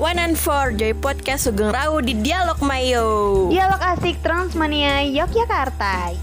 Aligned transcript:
One 0.00 0.16
and 0.16 0.32
Four 0.32 0.80
Joy 0.80 0.96
Podcast 0.96 1.44
Sugeng 1.44 1.76
Rau 1.76 2.00
di 2.00 2.16
Dialog 2.16 2.56
Mayo. 2.64 3.04
Dialog 3.52 3.84
asik 3.84 4.16
Transmania 4.24 5.04
Yogyakarta 5.04 6.16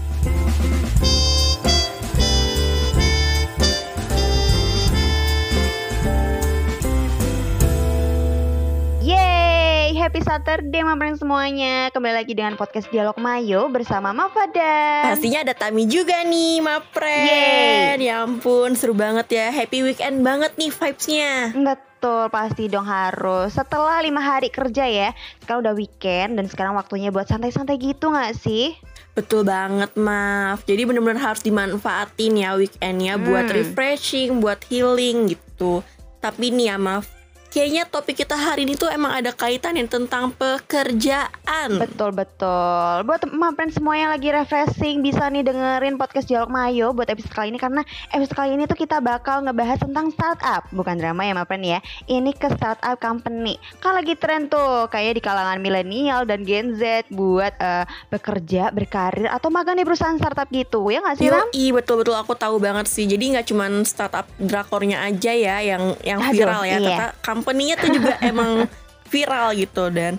happy 10.18 10.34
Saturday 10.34 10.82
mamprin 10.82 11.14
semuanya. 11.14 11.94
Kembali 11.94 12.10
lagi 12.10 12.34
dengan 12.34 12.58
podcast 12.58 12.90
Dialog 12.90 13.14
Mayo 13.22 13.70
bersama 13.70 14.10
Mafada 14.10 15.06
Pastinya 15.06 15.46
ada 15.46 15.54
Tami 15.54 15.86
juga 15.86 16.26
nih 16.26 16.58
Mapren 16.58 17.22
Yeay. 17.22 18.02
Ya 18.02 18.26
ampun 18.26 18.74
seru 18.74 18.98
banget 18.98 19.30
ya. 19.30 19.54
Happy 19.54 19.86
weekend 19.86 20.26
banget 20.26 20.58
nih 20.58 20.74
vibesnya. 20.74 21.54
Betul, 21.54 22.34
pasti 22.34 22.66
dong 22.66 22.82
harus. 22.82 23.54
Setelah 23.54 24.02
lima 24.02 24.18
hari 24.18 24.50
kerja 24.50 24.90
ya 24.90 25.14
Sekarang 25.38 25.62
udah 25.62 25.74
weekend 25.78 26.34
dan 26.34 26.50
sekarang 26.50 26.74
waktunya 26.74 27.14
buat 27.14 27.30
santai-santai 27.30 27.78
gitu 27.78 28.10
gak 28.10 28.34
sih? 28.34 28.74
Betul 29.14 29.46
banget 29.46 29.94
Maf 29.94 30.66
Jadi 30.66 30.82
bener-bener 30.82 31.22
harus 31.22 31.46
dimanfaatin 31.46 32.42
ya 32.42 32.58
weekendnya 32.58 33.22
Buat 33.22 33.54
Hmm. 33.54 33.62
refreshing, 33.62 34.42
buat 34.42 34.66
healing 34.66 35.30
gitu. 35.30 35.86
Tapi 36.18 36.50
nih 36.50 36.74
ya 36.74 36.76
Maf 36.82 37.06
Kayaknya 37.48 37.88
topik 37.88 38.20
kita 38.20 38.36
hari 38.36 38.68
ini 38.68 38.76
tuh 38.76 38.92
emang 38.92 39.08
ada 39.08 39.32
kaitannya 39.32 39.88
tentang 39.88 40.28
pekerjaan 40.36 41.80
Betul 41.80 42.12
betul. 42.12 43.08
Buat 43.08 43.24
mampren 43.32 43.72
semua 43.72 43.96
yang 43.96 44.12
lagi 44.12 44.28
refreshing 44.28 45.00
bisa 45.00 45.26
nih 45.32 45.40
dengerin 45.42 45.96
podcast 45.96 46.28
Dialog 46.28 46.52
Mayo 46.52 46.92
buat 46.92 47.08
episode 47.08 47.32
kali 47.32 47.48
ini 47.50 47.58
karena 47.58 47.80
episode 48.12 48.36
kali 48.36 48.52
ini 48.52 48.68
tuh 48.68 48.76
kita 48.76 49.00
bakal 49.00 49.42
ngebahas 49.42 49.80
tentang 49.80 50.12
startup, 50.12 50.68
bukan 50.76 51.00
drama 51.00 51.24
ya 51.24 51.32
mampren 51.32 51.64
ya. 51.64 51.80
Ini 52.04 52.36
ke 52.36 52.52
startup 52.52 53.00
company. 53.00 53.56
Kan 53.80 53.96
lagi 53.96 54.12
tren 54.14 54.52
tuh 54.52 54.86
kayak 54.92 55.16
di 55.16 55.22
kalangan 55.24 55.58
milenial 55.58 56.28
dan 56.28 56.44
Gen 56.44 56.76
Z 56.76 57.08
buat 57.08 57.56
eh, 57.58 57.84
bekerja, 58.12 58.70
berkarir 58.76 59.32
atau 59.32 59.48
magang 59.48 59.80
di 59.80 59.88
perusahaan 59.88 60.20
startup 60.20 60.46
gitu. 60.52 60.92
Ya 60.92 61.00
nggak 61.00 61.16
sih, 61.16 61.32
Ram? 61.32 61.48
Yoi, 61.50 61.72
betul-betul 61.72 62.12
aku 62.12 62.36
tahu 62.36 62.60
banget 62.60 62.86
sih. 62.86 63.08
Jadi 63.08 63.34
nggak 63.34 63.46
cuman 63.48 63.82
startup 63.88 64.28
drakornya 64.36 65.00
aja 65.02 65.32
ya 65.32 65.56
yang 65.64 65.96
yang 66.04 66.20
Aduh, 66.22 66.32
viral 66.36 66.62
ya. 66.62 66.68
iya. 66.68 66.76
Ternyata 66.78 67.06
company-nya 67.38 67.78
tuh 67.78 67.94
juga 67.94 68.18
emang 68.30 68.66
viral 69.06 69.54
gitu 69.54 69.88
dan 69.94 70.18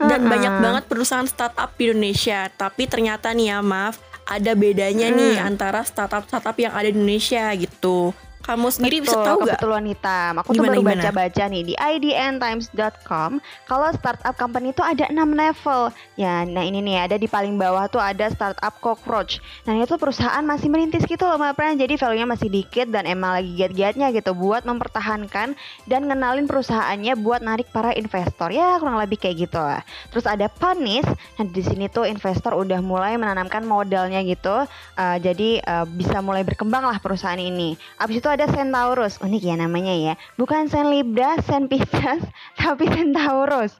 dan 0.00 0.24
Uh-uh. 0.24 0.32
banyak 0.32 0.54
banget 0.64 0.84
perusahaan 0.88 1.28
startup 1.28 1.76
di 1.76 1.92
Indonesia. 1.92 2.48
Tapi 2.50 2.88
ternyata 2.88 3.30
nih 3.36 3.52
ya, 3.52 3.58
maaf, 3.60 4.00
ada 4.24 4.52
bedanya 4.56 5.12
nih 5.12 5.36
Hmm. 5.36 5.48
antara 5.54 5.84
startup-startup 5.84 6.56
yang 6.56 6.72
ada 6.72 6.88
di 6.88 6.96
Indonesia 6.96 7.52
gitu. 7.54 8.16
Kamu 8.50 8.66
sendiri 8.66 9.06
bisa 9.06 9.14
Betul, 9.14 9.26
tahu 9.30 9.38
nggak? 9.46 9.62
kebetulan 9.62 9.84
hitam. 9.86 10.32
Aku 10.42 10.50
Gimana, 10.50 10.58
tuh 10.58 10.66
baru 10.66 10.82
baca-baca 10.82 11.44
nih 11.46 11.62
di 11.62 11.74
idntimes.com 11.78 13.30
kalau 13.70 13.88
startup 13.94 14.34
company 14.34 14.74
itu 14.74 14.82
ada 14.82 15.06
6 15.06 15.14
level. 15.14 15.80
Ya, 16.18 16.42
nah 16.42 16.66
ini 16.66 16.82
nih 16.82 17.06
ada 17.06 17.14
di 17.14 17.30
paling 17.30 17.54
bawah 17.54 17.86
tuh 17.86 18.02
ada 18.02 18.26
startup 18.26 18.74
cockroach. 18.82 19.38
Nah, 19.70 19.78
itu 19.78 19.94
perusahaan 19.94 20.42
masih 20.42 20.66
merintis 20.66 21.06
gitu 21.06 21.30
loh, 21.30 21.38
Mbak 21.38 21.54
Pran. 21.54 21.78
Jadi 21.78 21.94
value-nya 21.94 22.26
masih 22.26 22.50
dikit 22.50 22.90
dan 22.90 23.06
emang 23.06 23.38
lagi 23.38 23.54
giat-giatnya 23.54 24.10
gitu 24.10 24.34
buat 24.34 24.66
mempertahankan 24.66 25.54
dan 25.86 26.00
ngenalin 26.10 26.50
perusahaannya 26.50 27.14
buat 27.22 27.46
narik 27.46 27.70
para 27.70 27.94
investor. 27.94 28.50
Ya, 28.50 28.82
kurang 28.82 28.98
lebih 28.98 29.22
kayak 29.22 29.46
gitu 29.46 29.62
lah. 29.62 29.86
Terus 30.10 30.26
ada 30.26 30.50
panis. 30.50 31.06
Nah, 31.38 31.46
di 31.46 31.62
sini 31.62 31.86
tuh 31.86 32.02
investor 32.02 32.58
udah 32.58 32.82
mulai 32.82 33.14
menanamkan 33.14 33.62
modalnya 33.62 34.18
gitu. 34.26 34.66
Uh, 34.98 35.16
jadi 35.22 35.62
uh, 35.62 35.86
bisa 35.86 36.18
mulai 36.18 36.42
berkembang 36.42 36.82
lah 36.82 36.98
perusahaan 36.98 37.38
ini. 37.38 37.78
Abis 37.94 38.18
itu 38.18 38.26
ada 38.26 38.39
Centaurus, 38.48 39.20
unik 39.20 39.42
ya 39.42 39.56
namanya 39.58 39.92
ya. 39.92 40.14
Bukan 40.40 40.70
Sen 40.70 40.88
Libra, 40.88 41.36
Sen 41.44 41.66
Pisces, 41.68 42.24
tapi 42.60 42.88
Centaurus. 42.88 43.76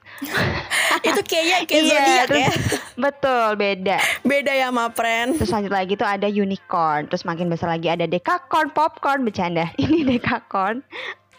Itu 1.07 1.21
kayaknya 1.25 1.57
kayak 1.65 1.81
Iya, 1.81 2.01
zodiak 2.03 2.27
ya. 2.29 2.49
Betul, 3.09 3.47
beda. 3.57 3.97
Beda 4.21 4.51
ya, 4.53 4.69
Mapren. 4.69 5.39
Terus 5.39 5.49
lanjut 5.49 5.73
lagi 5.73 5.93
tuh 5.97 6.05
ada 6.05 6.27
unicorn. 6.29 7.09
Terus 7.09 7.23
makin 7.25 7.49
besar 7.49 7.73
lagi 7.73 7.87
ada 7.89 8.05
dekakorn, 8.05 8.69
popcorn, 8.75 9.25
bercanda. 9.25 9.71
Ini 9.79 10.05
dekakorn. 10.05 10.85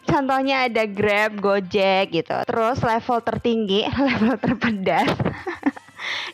Contohnya 0.03 0.67
ada 0.67 0.83
Grab, 0.91 1.39
Gojek 1.39 2.11
gitu. 2.11 2.35
Terus 2.43 2.83
level 2.83 3.19
tertinggi, 3.23 3.87
level 3.87 4.35
terpedas. 4.35 5.09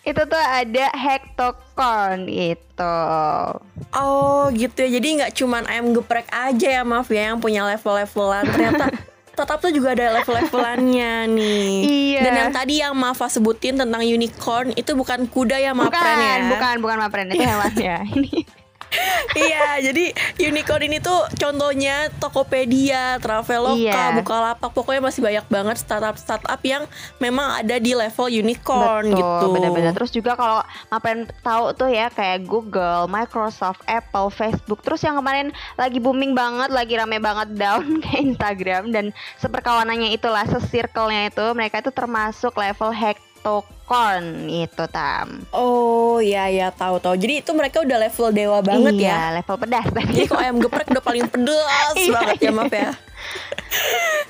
Itu 0.02 0.22
tuh 0.24 0.42
ada 0.42 0.86
hectocorn 0.94 2.28
itu. 2.28 2.98
Oh 3.94 4.48
gitu 4.52 4.84
ya, 4.84 5.00
jadi 5.00 5.08
nggak 5.22 5.32
cuman 5.34 5.62
ayam 5.66 5.92
geprek 5.96 6.28
aja 6.30 6.68
ya 6.80 6.82
maaf 6.84 7.08
ya 7.08 7.32
yang 7.32 7.38
punya 7.40 7.64
level-levelan 7.66 8.44
Ternyata 8.46 8.84
tetap 9.38 9.58
tuh 9.62 9.70
juga 9.70 9.94
ada 9.94 10.18
level-levelannya 10.18 11.30
nih 11.30 11.74
Iya. 11.86 12.20
Dan 12.26 12.32
yang 12.34 12.52
tadi 12.52 12.74
yang 12.82 12.94
Mafa 12.98 13.30
sebutin 13.30 13.78
tentang 13.78 14.02
unicorn 14.02 14.74
itu 14.74 14.92
bukan 14.98 15.30
kuda 15.30 15.62
ya 15.62 15.72
Bukan, 15.74 15.90
Mapren 15.90 16.18
ya 16.18 16.34
bukan, 16.50 16.74
bukan 16.82 16.96
mapren 16.98 17.26
itu 17.30 17.42
hewan 17.42 17.74
ya. 17.78 18.02
Ini 18.18 18.57
Iya, 19.36 19.92
jadi 19.92 20.10
unicorn 20.40 20.88
ini 20.88 20.98
tuh 20.98 21.28
contohnya 21.36 22.08
Tokopedia, 22.18 23.20
Traveloka, 23.20 23.76
Iya. 23.78 24.16
Bukalapak 24.16 24.70
Pokoknya 24.72 25.02
masih 25.04 25.20
banyak 25.20 25.46
banget 25.50 25.76
startup-startup 25.82 26.60
yang 26.64 26.86
memang 27.18 27.60
ada 27.62 27.76
di 27.78 27.92
level 27.92 28.30
unicorn 28.30 29.10
Betul, 29.10 29.18
gitu 29.18 29.46
bener-bener. 29.52 29.92
Terus 29.94 30.10
juga 30.14 30.32
kalau 30.38 30.62
ngapain 30.90 31.28
tahu 31.42 31.64
tuh 31.74 31.90
ya 31.90 32.08
kayak 32.12 32.46
Google, 32.46 33.10
Microsoft, 33.10 33.82
Apple, 33.90 34.30
Facebook. 34.32 34.80
Terus 34.82 35.02
yang 35.04 35.18
kemarin 35.18 35.50
lagi 35.74 35.98
booming 35.98 36.32
banget, 36.32 36.70
lagi 36.70 36.94
rame 36.94 37.18
banget 37.18 37.54
down 37.58 37.84
kayak 38.04 38.22
Instagram 38.34 38.94
dan 38.94 39.10
seperkawanannya 39.42 40.14
itulah, 40.14 40.46
se-circle-nya 40.46 41.30
itu 41.30 41.46
mereka 41.54 41.82
itu 41.82 41.90
termasuk 41.90 42.54
level 42.54 42.90
hectocorn 43.38 44.50
itu 44.50 44.84
tam. 44.90 45.46
Oh 45.54 46.18
iya 46.18 46.50
ya 46.50 46.68
tahu 46.74 46.98
tahu. 46.98 47.14
Jadi 47.14 47.46
itu 47.46 47.50
mereka 47.54 47.86
udah 47.86 47.98
level 48.02 48.28
dewa 48.34 48.58
banget 48.60 48.94
ya 48.98 49.14
iya, 49.14 49.22
level 49.38 49.56
pedas. 49.62 49.86
Jadi 49.94 50.26
kok 50.26 50.40
ayam 50.42 50.56
geprek 50.58 50.90
udah 50.90 51.04
paling 51.04 51.26
pedas 51.30 51.94
Iya, 52.02 52.10
banget 52.12 52.36
ya 52.36 52.42
iya. 52.42 52.50
maaf 52.52 52.74
ya. 52.74 52.90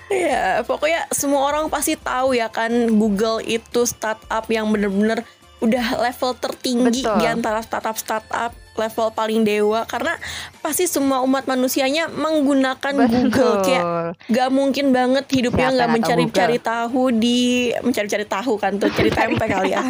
Iya, 0.09 0.45
pokoknya 0.65 1.01
semua 1.13 1.41
orang 1.49 1.69
pasti 1.73 1.97
tahu 1.97 2.37
ya 2.37 2.53
kan 2.53 2.71
Google 2.97 3.41
itu 3.45 3.85
startup 3.89 4.45
yang 4.49 4.69
bener-bener 4.69 5.25
udah 5.59 5.99
level 5.99 6.39
tertinggi 6.39 7.03
Betul. 7.03 7.19
di 7.19 7.27
antara 7.27 7.59
startup-startup 7.65 8.55
level 8.79 9.11
paling 9.13 9.43
dewa 9.43 9.83
karena 9.85 10.15
pasti 10.63 10.87
semua 10.87 11.21
umat 11.27 11.45
manusianya 11.51 12.07
menggunakan 12.09 12.95
Google 12.95 13.67
kayak 13.67 13.85
gak 14.31 14.51
mungkin 14.55 14.95
banget 14.95 15.27
hidupnya 15.29 15.75
nggak 15.75 15.75
nggak 15.75 15.89
tahu 15.89 15.97
mencari-cari 15.99 16.59
tahu 16.63 17.03
di 17.13 17.41
mencari-cari 17.83 18.27
tahu 18.27 18.53
kan 18.57 18.79
tuh 18.79 18.89
cari 18.95 19.11
tempe 19.11 19.45
kali 19.59 19.75
ya 19.75 19.83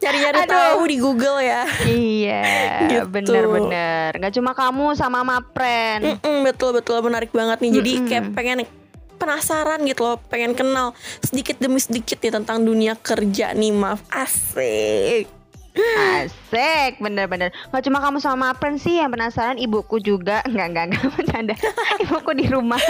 cari-cari 0.00 0.40
tahu 0.48 0.80
di 0.88 0.96
Google 0.96 1.38
ya 1.44 1.62
iya, 1.84 2.42
Gitu. 2.90 3.06
bener-bener. 3.08 4.10
Gak 4.16 4.32
cuma 4.36 4.52
kamu 4.56 4.96
sama 4.96 5.20
Mapren. 5.22 6.18
Betul 6.44 6.76
betul 6.76 6.98
menarik 7.04 7.30
banget 7.30 7.58
nih. 7.62 7.70
Jadi 7.80 7.92
kayak 8.08 8.24
pengen 8.32 8.58
penasaran 9.16 9.80
gitu 9.88 10.04
loh, 10.04 10.20
pengen 10.28 10.52
kenal 10.52 10.92
sedikit 11.24 11.56
demi 11.56 11.80
sedikit 11.80 12.20
nih 12.20 12.32
tentang 12.36 12.60
dunia 12.62 12.94
kerja 13.00 13.56
nih, 13.56 13.72
maaf. 13.72 14.04
Asik. 14.12 15.35
Asik, 15.76 16.98
bener-bener. 17.04 17.52
Gak 17.68 17.84
cuma 17.84 18.00
kamu 18.00 18.18
sama 18.18 18.52
Mapren 18.52 18.80
sih 18.80 18.96
yang 18.96 19.12
penasaran, 19.12 19.60
ibuku 19.60 20.00
juga. 20.00 20.40
Enggak, 20.48 20.66
enggak, 20.72 20.84
enggak, 20.88 21.04
bercanda. 21.12 21.54
ibuku 22.04 22.32
di 22.32 22.46
rumah. 22.48 22.80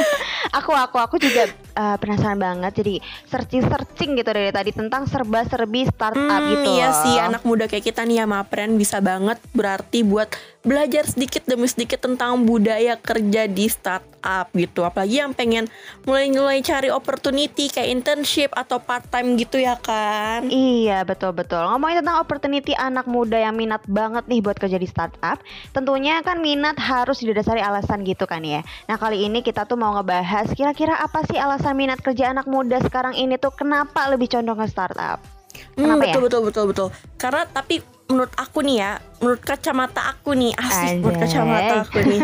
Aku, 0.54 0.70
aku, 0.70 1.02
aku 1.02 1.16
juga 1.18 1.50
uh, 1.76 2.00
penasaran 2.00 2.40
banget. 2.40 2.72
Jadi 2.80 2.94
searching-searching 3.28 4.16
gitu 4.16 4.30
dari 4.32 4.50
tadi 4.50 4.72
tentang 4.72 5.04
serba-serbi 5.04 5.86
startup 5.86 6.40
Hmm, 6.40 6.50
gitu. 6.50 6.68
iya 6.74 6.88
sih 6.96 7.16
anak 7.20 7.44
muda 7.44 7.68
kayak 7.68 7.84
kita 7.84 8.02
nih 8.02 8.22
ya 8.22 8.26
Mapren 8.26 8.74
bisa 8.74 8.98
banget 8.98 9.36
berarti 9.52 10.00
buat 10.00 10.32
belajar 10.66 11.06
sedikit 11.06 11.46
demi 11.46 11.68
sedikit 11.68 12.02
tentang 12.02 12.42
budaya 12.42 12.98
kerja 12.98 13.46
di 13.46 13.66
startup 13.68 14.50
gitu. 14.50 14.82
Apalagi 14.82 15.22
yang 15.22 15.30
pengen 15.30 15.70
mulai-mulai 16.02 16.58
cari 16.60 16.90
opportunity 16.90 17.70
kayak 17.70 17.92
internship 17.92 18.50
atau 18.50 18.80
part 18.80 19.06
time 19.06 19.36
gitu 19.36 19.60
ya 19.60 19.76
kan. 19.78 20.46
Iya 20.46 21.02
betul 21.02 21.34
betul 21.34 21.58
Ngomongin 21.58 22.00
tentang 22.06 22.22
opportunity 22.22 22.72
anak 22.72 23.04
muda 23.04 23.34
yang 23.36 23.58
minat 23.58 23.82
banget 23.90 24.24
nih 24.30 24.38
buat 24.38 24.54
kerja 24.54 24.78
di 24.78 24.86
startup 24.86 25.42
Tentunya 25.74 26.22
kan 26.22 26.38
minat 26.38 26.78
harus 26.78 27.18
didasari 27.18 27.58
alasan 27.58 28.06
gitu 28.06 28.30
kan 28.30 28.46
ya 28.46 28.62
Nah 28.86 28.94
kali 28.94 29.26
ini 29.26 29.42
kita 29.42 29.66
tuh 29.66 29.74
mau 29.74 29.90
ngebahas 29.98 30.46
kira-kira 30.54 30.94
apa 30.94 31.26
sih 31.26 31.34
alasan 31.34 31.65
minat 31.70 31.98
kerja 31.98 32.30
anak 32.30 32.44
muda 32.44 32.78
sekarang 32.78 33.14
ini 33.14 33.34
tuh 33.34 33.50
kenapa 33.50 34.06
lebih 34.06 34.28
condong 34.28 34.54
ke 34.56 34.66
startup 34.66 35.18
Hmm, 35.72 35.88
Kenapa 35.88 36.04
betul 36.04 36.20
ya? 36.20 36.24
betul 36.28 36.40
betul 36.44 36.64
betul. 36.68 36.88
Karena 37.16 37.42
tapi 37.46 37.80
menurut 38.06 38.28
aku 38.36 38.60
nih 38.60 38.76
ya, 38.76 38.90
menurut 39.18 39.40
kacamata 39.40 40.00
aku 40.06 40.36
nih, 40.36 40.52
asik 40.52 41.00
menurut 41.00 41.16
Anjay. 41.16 41.24
kacamata 41.24 41.74
aku 41.80 41.98
nih. 42.04 42.20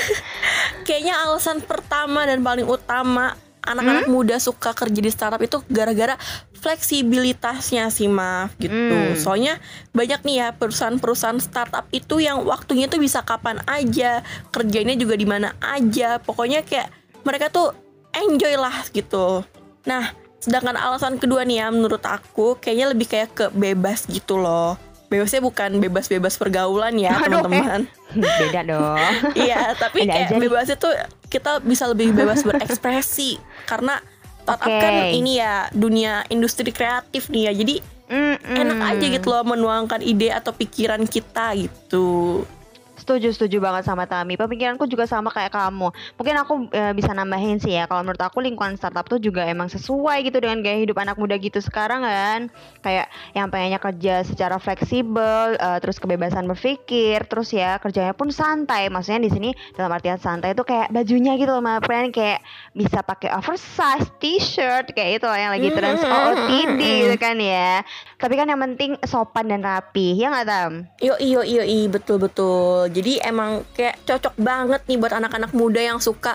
Kayaknya 0.88 1.14
alasan 1.20 1.58
pertama 1.60 2.24
dan 2.24 2.40
paling 2.40 2.64
utama 2.64 3.36
anak-anak 3.60 4.06
Hmm? 4.06 4.14
muda 4.14 4.36
suka 4.38 4.72
kerja 4.72 4.96
di 4.96 5.10
startup 5.10 5.36
itu 5.38 5.60
gara-gara 5.66 6.16
fleksibilitasnya 6.56 7.90
sih 7.90 8.06
maaf 8.06 8.56
gitu. 8.56 8.72
Hmm. 8.72 9.12
Soalnya 9.14 9.58
banyak 9.90 10.22
nih 10.22 10.36
ya 10.38 10.48
perusahaan-perusahaan 10.52 11.36
startup 11.36 11.84
itu 11.90 12.18
yang 12.18 12.40
waktunya 12.40 12.86
tuh 12.86 12.96
bisa 12.96 13.20
kapan 13.20 13.60
aja, 13.64 14.22
kerjanya 14.48 14.94
juga 14.94 15.12
di 15.12 15.26
mana 15.26 15.52
aja. 15.58 16.16
Pokoknya 16.18 16.62
kayak 16.62 16.88
mereka 17.20 17.50
tuh 17.50 17.74
enjoy 18.24 18.54
lah 18.56 18.84
gitu. 18.92 19.44
Nah, 19.86 20.10
Sedangkan 20.46 20.78
alasan 20.78 21.18
kedua 21.18 21.42
nih 21.42 21.58
ya 21.58 21.66
menurut 21.74 22.02
aku 22.06 22.54
kayaknya 22.62 22.86
lebih 22.94 23.06
kayak 23.10 23.30
ke 23.34 23.46
bebas 23.50 24.06
gitu 24.06 24.38
loh. 24.38 24.78
Bebasnya 25.10 25.42
bukan 25.42 25.82
bebas-bebas 25.82 26.38
pergaulan 26.38 26.94
ya 26.98 27.18
Aduh, 27.18 27.42
teman-teman. 27.42 27.90
Beda 28.14 28.60
dong. 28.62 29.10
Iya, 29.42 29.74
tapi 29.74 30.06
Ada 30.06 30.30
kayak 30.30 30.38
bebasnya 30.38 30.76
tuh 30.78 30.94
kita 31.26 31.58
bisa 31.66 31.90
lebih 31.90 32.14
bebas 32.14 32.46
berekspresi 32.46 33.42
karena 33.66 33.98
startup 34.46 34.70
Oke. 34.70 34.78
kan 34.78 34.94
ini 35.10 35.42
ya 35.42 35.66
dunia 35.74 36.22
industri 36.30 36.70
kreatif 36.70 37.26
nih 37.26 37.50
ya. 37.50 37.52
Jadi 37.54 37.74
Mm-mm. 38.06 38.54
enak 38.54 38.78
aja 38.86 39.06
gitu 39.18 39.26
loh 39.34 39.42
menuangkan 39.42 39.98
ide 39.98 40.30
atau 40.30 40.54
pikiran 40.54 41.02
kita 41.10 41.58
gitu. 41.58 42.46
Setuju, 43.06 43.30
setuju 43.38 43.62
banget 43.62 43.86
sama 43.86 44.02
Tami. 44.02 44.34
Pemikiranku 44.34 44.82
juga 44.90 45.06
sama 45.06 45.30
kayak 45.30 45.54
kamu. 45.54 45.94
Mungkin 46.18 46.34
aku 46.42 46.66
eh, 46.74 46.90
bisa 46.90 47.14
nambahin 47.14 47.62
sih 47.62 47.78
ya. 47.78 47.86
Kalau 47.86 48.02
menurut 48.02 48.18
aku 48.18 48.42
lingkungan 48.42 48.74
startup 48.74 49.06
tuh 49.06 49.22
juga 49.22 49.46
emang 49.46 49.70
sesuai 49.70 50.26
gitu 50.26 50.42
dengan 50.42 50.58
gaya 50.58 50.82
hidup 50.82 50.98
anak 50.98 51.14
muda 51.14 51.38
gitu 51.38 51.62
sekarang 51.62 52.02
kan. 52.02 52.50
Kayak 52.82 53.06
yang 53.30 53.46
pengennya 53.46 53.78
kerja 53.78 54.26
secara 54.26 54.58
fleksibel, 54.58 55.54
eh, 55.54 55.78
terus 55.78 56.02
kebebasan 56.02 56.50
berpikir, 56.50 57.22
terus 57.30 57.54
ya 57.54 57.78
kerjanya 57.78 58.10
pun 58.10 58.34
santai. 58.34 58.90
Maksudnya 58.90 59.22
di 59.22 59.30
sini 59.30 59.50
dalam 59.78 59.94
artian 59.94 60.18
santai 60.18 60.58
itu 60.58 60.66
kayak 60.66 60.90
bajunya 60.90 61.38
gitu 61.38 61.54
loh, 61.54 61.62
friend. 61.86 62.10
Kayak 62.10 62.42
bisa 62.74 63.06
pakai 63.06 63.30
oversize 63.38 64.10
t-shirt 64.18 64.90
kayak 64.98 65.22
itu 65.22 65.30
loh 65.30 65.38
yang 65.38 65.54
lagi 65.54 65.70
trends 65.70 66.02
Mm, 66.02 66.10
OOTD 66.10 66.82
mm, 66.82 66.98
gitu 67.06 67.16
kan 67.22 67.38
ya. 67.38 67.86
Tapi 68.18 68.34
kan 68.34 68.50
yang 68.50 68.58
penting 68.58 68.98
sopan 69.06 69.46
dan 69.46 69.62
rapi. 69.62 70.18
Ya 70.18 70.34
nggak 70.34 70.46
Tam? 70.50 70.72
Yo 70.98 71.14
iyo 71.22 71.46
iyo 71.46 71.62
i 71.62 71.86
betul 71.86 72.18
betul. 72.18 72.95
Jadi 72.96 73.20
emang 73.20 73.60
kayak 73.70 74.00
cocok 74.02 74.34
banget 74.36 74.80
nih 74.86 74.96
buat 74.96 75.12
anak-anak 75.12 75.52
muda 75.52 75.76
yang 75.78 76.00
suka 76.00 76.32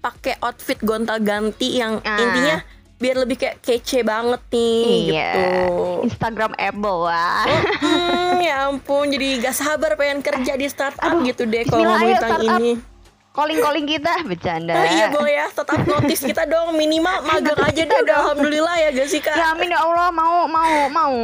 pakai 0.00 0.40
outfit 0.40 0.80
gonta-ganti 0.80 1.76
yang 1.76 2.00
Ah. 2.00 2.16
intinya 2.16 2.56
biar 2.96 3.16
lebih 3.18 3.36
kayak 3.36 3.60
kece 3.60 4.00
banget 4.00 4.40
nih 4.50 4.84
Iya. 5.08 5.28
gitu. 5.32 5.44
Instagram 6.04 6.52
able 6.54 6.98
wah. 7.02 7.44
Hmm, 7.80 8.40
ya 8.40 8.68
ampun, 8.68 9.08
jadi 9.08 9.40
gak 9.40 9.52
sabar 9.54 9.92
pengen 9.94 10.20
kerja 10.20 10.52
di 10.52 10.66
startup 10.66 11.04
Aduh, 11.06 11.20
gitu 11.22 11.44
deh 11.44 11.64
kalau 11.64 11.84
ngomongin 11.86 12.16
tentang 12.16 12.42
ini. 12.42 12.70
Calling 13.30 13.58
calling 13.62 13.86
kita 13.86 14.14
bercanda. 14.26 14.74
Oh, 14.74 14.86
iya 14.90 15.06
boleh 15.08 15.34
ya, 15.38 15.46
tetap 15.50 15.80
notice 15.86 16.22
kita 16.26 16.42
dong. 16.50 16.74
Minimal 16.74 17.22
magang 17.30 17.60
aja 17.62 17.82
deh 17.86 17.98
udah 18.02 18.16
alhamdulillah 18.26 18.76
ya 18.76 18.88
gak 18.90 19.08
sih 19.08 19.20
kak? 19.22 19.34
ya 19.38 19.54
amin 19.54 19.70
ya 19.70 19.78
allah. 19.78 20.10
Mau 20.10 20.50
mau 20.50 20.74
mau. 20.90 21.14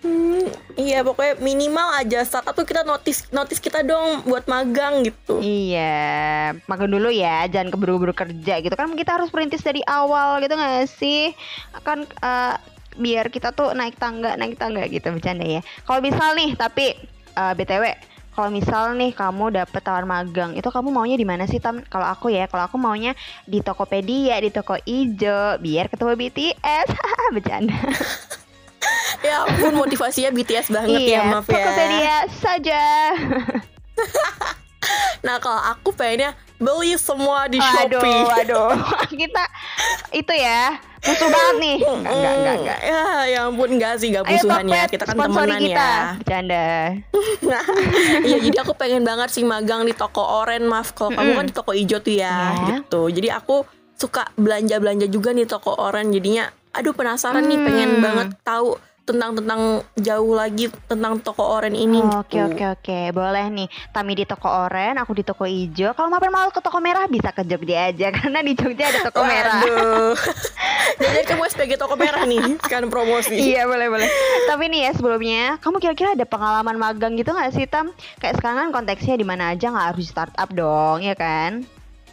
Hmm, 0.00 0.48
iya 0.88 1.04
pokoknya 1.04 1.36
minimal 1.44 1.88
aja. 2.00 2.24
Startup 2.24 2.56
tuh 2.56 2.64
kita 2.64 2.88
notice 2.88 3.28
notice 3.30 3.60
kita 3.60 3.84
dong 3.84 4.24
buat 4.24 4.48
magang 4.48 5.04
gitu. 5.04 5.38
iya. 5.44 6.56
Makan 6.64 6.88
dulu 6.88 7.12
ya. 7.12 7.44
Jangan 7.52 7.68
keburu-buru 7.68 8.16
kerja 8.16 8.64
gitu. 8.64 8.72
Kan 8.72 8.96
kita 8.96 9.20
harus 9.20 9.28
perintis 9.28 9.60
dari 9.60 9.84
awal 9.84 10.40
gitu 10.40 10.56
gak 10.56 10.88
sih? 10.88 11.36
Kan 11.84 12.08
eh, 12.08 12.56
biar 12.96 13.32
kita 13.32 13.56
tuh 13.56 13.72
naik 13.72 13.96
tangga 13.96 14.36
naik 14.40 14.56
tangga 14.56 14.88
gitu 14.88 15.12
bercanda 15.12 15.44
ya. 15.44 15.60
Kalau 15.84 16.00
misal 16.00 16.32
nih 16.32 16.56
tapi 16.56 16.96
eh, 17.36 17.52
btw 17.60 18.11
kalau 18.32 18.48
misal 18.48 18.96
nih 18.96 19.12
kamu 19.12 19.52
dapet 19.52 19.80
tawar 19.84 20.08
magang 20.08 20.56
itu 20.56 20.64
kamu 20.72 20.88
maunya 20.88 21.16
di 21.20 21.28
mana 21.28 21.44
sih 21.44 21.60
tam 21.60 21.84
kalau 21.86 22.08
aku 22.08 22.32
ya 22.32 22.48
kalau 22.48 22.64
aku 22.64 22.80
maunya 22.80 23.12
di 23.44 23.60
Tokopedia 23.60 24.40
di 24.40 24.48
toko 24.48 24.76
ijo 24.82 25.60
biar 25.60 25.92
ketemu 25.92 26.16
BTS 26.16 26.88
bercanda 27.36 27.76
Ya 29.22 29.46
ampun 29.46 29.78
motivasinya 29.78 30.34
BTS 30.34 30.74
banget 30.74 31.14
ya 31.14 31.22
maaf 31.30 31.46
ya. 31.46 31.54
Tokopedia 31.54 32.16
saja. 32.42 32.82
Nah 35.22 35.38
kalau 35.38 35.62
aku 35.62 35.94
pengennya 35.94 36.34
beli 36.58 36.98
semua 36.98 37.46
di 37.46 37.62
Aduh, 37.62 38.02
Shopee. 38.02 38.42
aduh. 38.42 38.74
Kita 39.06 39.44
itu 40.10 40.34
ya 40.34 40.74
musuh 41.02 41.28
banget 41.28 41.56
nih. 41.58 41.76
Enggak, 41.82 42.02
enggak, 42.08 42.32
enggak, 42.32 42.56
enggak. 42.56 42.78
Ya, 42.80 43.02
ya 43.26 43.40
ampun 43.44 43.68
enggak 43.70 43.92
sih 43.96 44.08
enggak 44.08 44.24
Ayo 44.24 44.32
musuhan 44.36 44.64
ya. 44.66 44.82
Kita 44.86 45.04
kan 45.04 45.14
temenan 45.16 45.60
kita. 45.60 45.74
ya. 45.74 45.98
Bercanda. 46.16 46.64
Iya 48.22 48.38
jadi 48.40 48.56
aku 48.58 48.72
pengen 48.72 49.02
banget 49.02 49.28
sih 49.30 49.42
magang 49.42 49.82
di 49.82 49.92
toko 49.92 50.22
oren 50.40 50.64
maaf 50.64 50.92
kalau 50.92 51.10
kamu 51.10 51.30
kan 51.34 51.46
di 51.46 51.54
toko 51.54 51.70
hijau 51.72 51.98
tuh 51.98 52.14
ya 52.14 52.30
Ya. 52.52 52.78
gitu. 52.78 53.08
Jadi 53.08 53.28
aku 53.28 53.66
suka 53.94 54.30
belanja-belanja 54.34 55.06
juga 55.06 55.30
nih 55.30 55.44
toko 55.44 55.74
oren 55.76 56.10
jadinya 56.10 56.46
aduh 56.70 56.90
penasaran 56.90 57.44
nih 57.44 57.58
pengen 57.60 57.90
Hmm. 57.92 58.02
banget 58.02 58.28
tahu 58.40 58.74
tentang 59.02 59.34
tentang 59.34 59.60
jauh 59.96 60.32
lagi 60.32 60.70
tentang 60.84 61.18
toko 61.18 61.42
oren 61.52 61.74
ini 61.74 61.98
Oke 62.00 62.32
gitu. 62.32 62.46
oke 62.48 62.64
oke 62.72 62.98
boleh 63.10 63.50
nih 63.50 63.66
Tami 63.90 64.14
di 64.14 64.22
toko 64.22 64.46
oren 64.48 64.94
aku 64.94 65.10
di 65.12 65.22
toko 65.22 65.42
hijau 65.44 65.90
kalau 65.90 66.06
mampir 66.08 66.30
mau 66.30 66.46
ke 66.48 66.58
toko 66.58 66.78
merah 66.78 67.04
bisa 67.06 67.30
ke 67.30 67.42
Jogja 67.42 67.90
aja 67.90 68.08
karena 68.16 68.40
di 68.40 68.54
Jogja 68.54 68.88
ada 68.88 69.00
toko 69.02 69.20
merah 69.22 69.58
Waduh. 69.60 70.14
Jadi 71.02 71.24
kamu 71.26 71.42
SPG 71.50 71.72
toko 71.74 71.98
merah 71.98 72.22
nih 72.22 72.56
kan 72.72 72.86
promosi. 72.86 73.34
Iya 73.34 73.66
boleh 73.66 73.90
boleh. 73.90 74.08
Tapi 74.46 74.64
nih 74.70 74.80
ya 74.86 74.90
sebelumnya, 74.94 75.44
kamu 75.58 75.82
kira-kira 75.82 76.14
ada 76.14 76.26
pengalaman 76.26 76.78
magang 76.78 77.18
gitu 77.18 77.34
nggak 77.34 77.52
sih 77.52 77.66
Tam? 77.66 77.90
Kayak 78.22 78.38
sekarang 78.38 78.58
kan 78.58 78.70
konteksnya 78.70 79.18
di 79.18 79.26
mana 79.26 79.50
aja 79.50 79.74
nggak 79.74 79.86
harus 79.94 80.06
startup 80.06 80.48
dong, 80.54 81.02
ya 81.02 81.18
kan? 81.18 81.66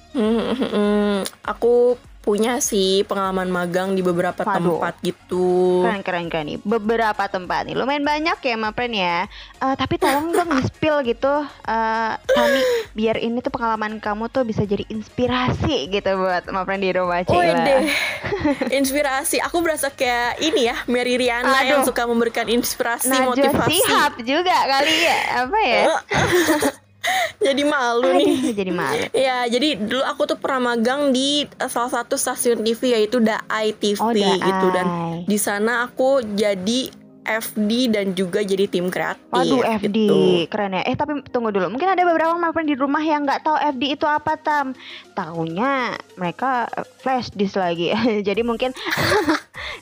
Hmm, 0.10 0.42
hmm, 0.42 0.58
hmm. 0.58 1.18
aku 1.46 1.94
punya 2.20 2.60
sih 2.60 3.08
pengalaman 3.08 3.48
magang 3.48 3.96
di 3.96 4.04
beberapa 4.04 4.44
Waduh. 4.44 4.78
tempat 4.78 4.94
gitu. 5.02 5.82
Keren 5.88 6.04
keren 6.04 6.28
keren 6.28 6.46
nih. 6.52 6.58
Beberapa 6.62 7.24
tempat 7.32 7.66
nih, 7.66 7.76
lumayan 7.80 8.04
banyak 8.04 8.38
ya 8.44 8.56
Mapren 8.60 8.92
ya. 8.92 9.26
Eh, 9.64 9.76
tapi 9.80 9.96
tolong 9.96 10.36
dong 10.36 10.52
di 10.52 10.64
spill 10.68 11.02
gitu, 11.08 11.34
eh 11.48 12.14
Tami, 12.20 12.62
biar 12.94 13.18
ini 13.24 13.40
tuh 13.40 13.50
pengalaman 13.50 14.04
kamu 14.04 14.28
tuh 14.30 14.44
bisa 14.44 14.68
jadi 14.68 14.84
inspirasi 14.92 15.88
gitu 15.90 16.12
buat 16.20 16.44
Mapren 16.52 16.84
di 16.84 16.92
rumah 16.92 17.24
Cila. 17.24 17.88
inspirasi. 18.80 19.40
Aku 19.40 19.64
berasa 19.64 19.88
kayak 19.88 20.44
ini 20.44 20.68
ya, 20.68 20.76
Mary 20.92 21.16
Riana 21.16 21.64
yang 21.64 21.82
Aduh. 21.82 21.88
suka 21.88 22.04
memberikan 22.04 22.46
inspirasi, 22.52 23.10
Najwa 23.10 23.32
motivasi. 23.32 23.80
Shihab 23.80 24.14
juga 24.28 24.58
kali 24.68 24.96
ya, 25.08 25.20
apa 25.48 25.60
ya? 25.64 25.84
Jadi 27.48 27.64
malu 27.64 28.12
nih. 28.20 28.28
Aduh, 28.28 28.54
jadi 28.54 28.72
malu. 28.76 29.04
Ya, 29.30 29.48
jadi 29.48 29.80
dulu 29.80 30.04
aku 30.04 30.28
tuh 30.28 30.38
pernah 30.38 30.76
magang 30.76 31.16
di 31.16 31.48
eh, 31.48 31.70
salah 31.72 31.90
satu 31.90 32.20
stasiun 32.20 32.62
TV 32.62 32.96
yaitu 32.96 33.24
Daai 33.24 33.72
TV 33.72 33.96
Oh, 34.00 34.12
Daai. 34.12 34.40
gitu 34.40 34.68
dan 34.76 34.88
di 35.24 35.38
sana 35.40 35.88
aku 35.88 36.20
jadi 36.36 36.92
FD 37.30 37.94
dan 37.94 38.18
juga 38.18 38.42
jadi 38.42 38.66
tim 38.66 38.90
kreatif. 38.90 39.22
Waduh 39.30 39.62
FD 39.62 39.86
gitu. 39.86 40.18
keren 40.50 40.74
ya. 40.74 40.82
Eh 40.82 40.98
tapi 40.98 41.22
tunggu 41.30 41.54
dulu. 41.54 41.70
Mungkin 41.70 41.94
ada 41.94 42.02
beberapa 42.02 42.34
maafkan 42.34 42.66
di 42.66 42.74
rumah 42.74 43.06
yang 43.06 43.22
nggak 43.22 43.46
tahu 43.46 43.54
FD 43.54 43.84
itu 43.94 44.06
apa 44.10 44.34
tam. 44.42 44.74
Tahunya 45.14 45.94
mereka 46.18 46.66
eh, 46.74 46.88
flash 47.00 47.30
disk 47.38 47.62
lagi. 47.62 47.94
jadi 48.28 48.42
mungkin 48.42 48.74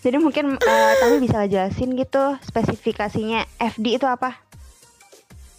jadi 0.03 0.17
mungkin 0.19 0.59
eh, 0.59 0.93
Tami 0.99 1.23
bisa 1.23 1.47
jelasin 1.47 1.95
gitu 1.95 2.35
spesifikasinya 2.43 3.47
FD 3.57 3.95
itu 3.95 4.05
apa? 4.05 4.35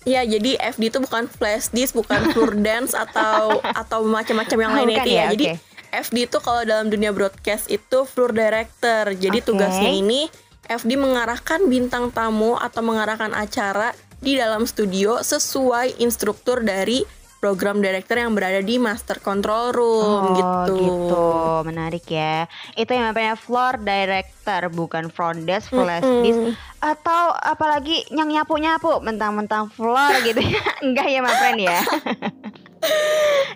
Ya, 0.08 0.24
jadi 0.24 0.56
FD 0.56 0.88
itu 0.88 0.98
bukan 0.98 1.28
flash 1.28 1.68
disk, 1.68 1.92
bukan 1.92 2.32
tour 2.32 2.56
dance 2.64 2.96
atau 2.96 3.60
atau 3.60 4.00
macam-macam 4.02 4.56
yang 4.56 4.72
Oh, 4.72 4.76
lainnya 4.80 5.04
itu 5.04 5.10
ya. 5.12 5.20
ya, 5.20 5.24
Jadi 5.36 5.44
oke. 5.52 5.56
FD 5.88 6.16
itu 6.24 6.38
kalau 6.40 6.62
dalam 6.64 6.88
dunia 6.88 7.12
broadcast 7.12 7.68
itu 7.68 7.98
floor 8.04 8.32
director. 8.32 9.12
Jadi 9.12 9.38
Oke. 9.40 9.46
tugasnya 9.46 9.88
ini 9.88 10.32
FD 10.64 10.96
mengarahkan 10.96 11.64
bintang 11.64 12.08
tamu 12.08 12.56
atau 12.56 12.80
mengarahkan 12.80 13.32
acara 13.32 13.92
di 14.18 14.36
dalam 14.36 14.64
studio 14.64 15.20
sesuai 15.20 16.00
instruktur 16.00 16.60
dari 16.60 17.04
program 17.38 17.78
director 17.78 18.18
yang 18.18 18.34
berada 18.34 18.58
di 18.62 18.76
master 18.82 19.22
control 19.22 19.70
room 19.70 20.22
oh 20.22 20.34
gitu. 20.34 20.74
gitu. 20.78 21.26
Menarik 21.66 22.04
ya. 22.10 22.50
Itu 22.74 22.94
yang 22.94 23.14
namanya 23.14 23.38
floor 23.38 23.78
director 23.82 24.70
bukan 24.74 25.10
front 25.10 25.46
desk, 25.46 25.70
flash 25.70 26.02
Mm-mm. 26.02 26.22
disk 26.26 26.40
atau 26.78 27.34
apalagi 27.34 28.06
yang 28.14 28.30
nyapu-nyapu 28.30 29.02
mentang-mentang 29.02 29.70
floor 29.70 30.18
gitu. 30.28 30.42
Enggak 30.84 31.06
ya, 31.10 31.18
my 31.22 31.34
friend 31.38 31.58
ya. 31.62 31.78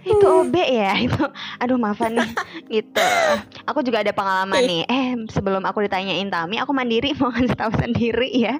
itu 0.02 0.26
OB 0.26 0.54
ya 0.58 0.98
itu 0.98 1.22
aduh 1.62 1.78
maafan 1.78 2.18
nih 2.18 2.30
gitu 2.66 3.10
aku 3.70 3.86
juga 3.86 4.02
ada 4.02 4.10
pengalaman 4.10 4.66
Ih. 4.66 4.66
nih 4.66 4.82
eh 4.90 5.10
sebelum 5.30 5.62
aku 5.62 5.86
ditanyain 5.86 6.26
Tami 6.26 6.58
aku 6.58 6.74
mandiri 6.74 7.14
mau 7.22 7.30
ngasih 7.30 7.54
tahu 7.54 7.70
sendiri 7.78 8.34
ya 8.34 8.58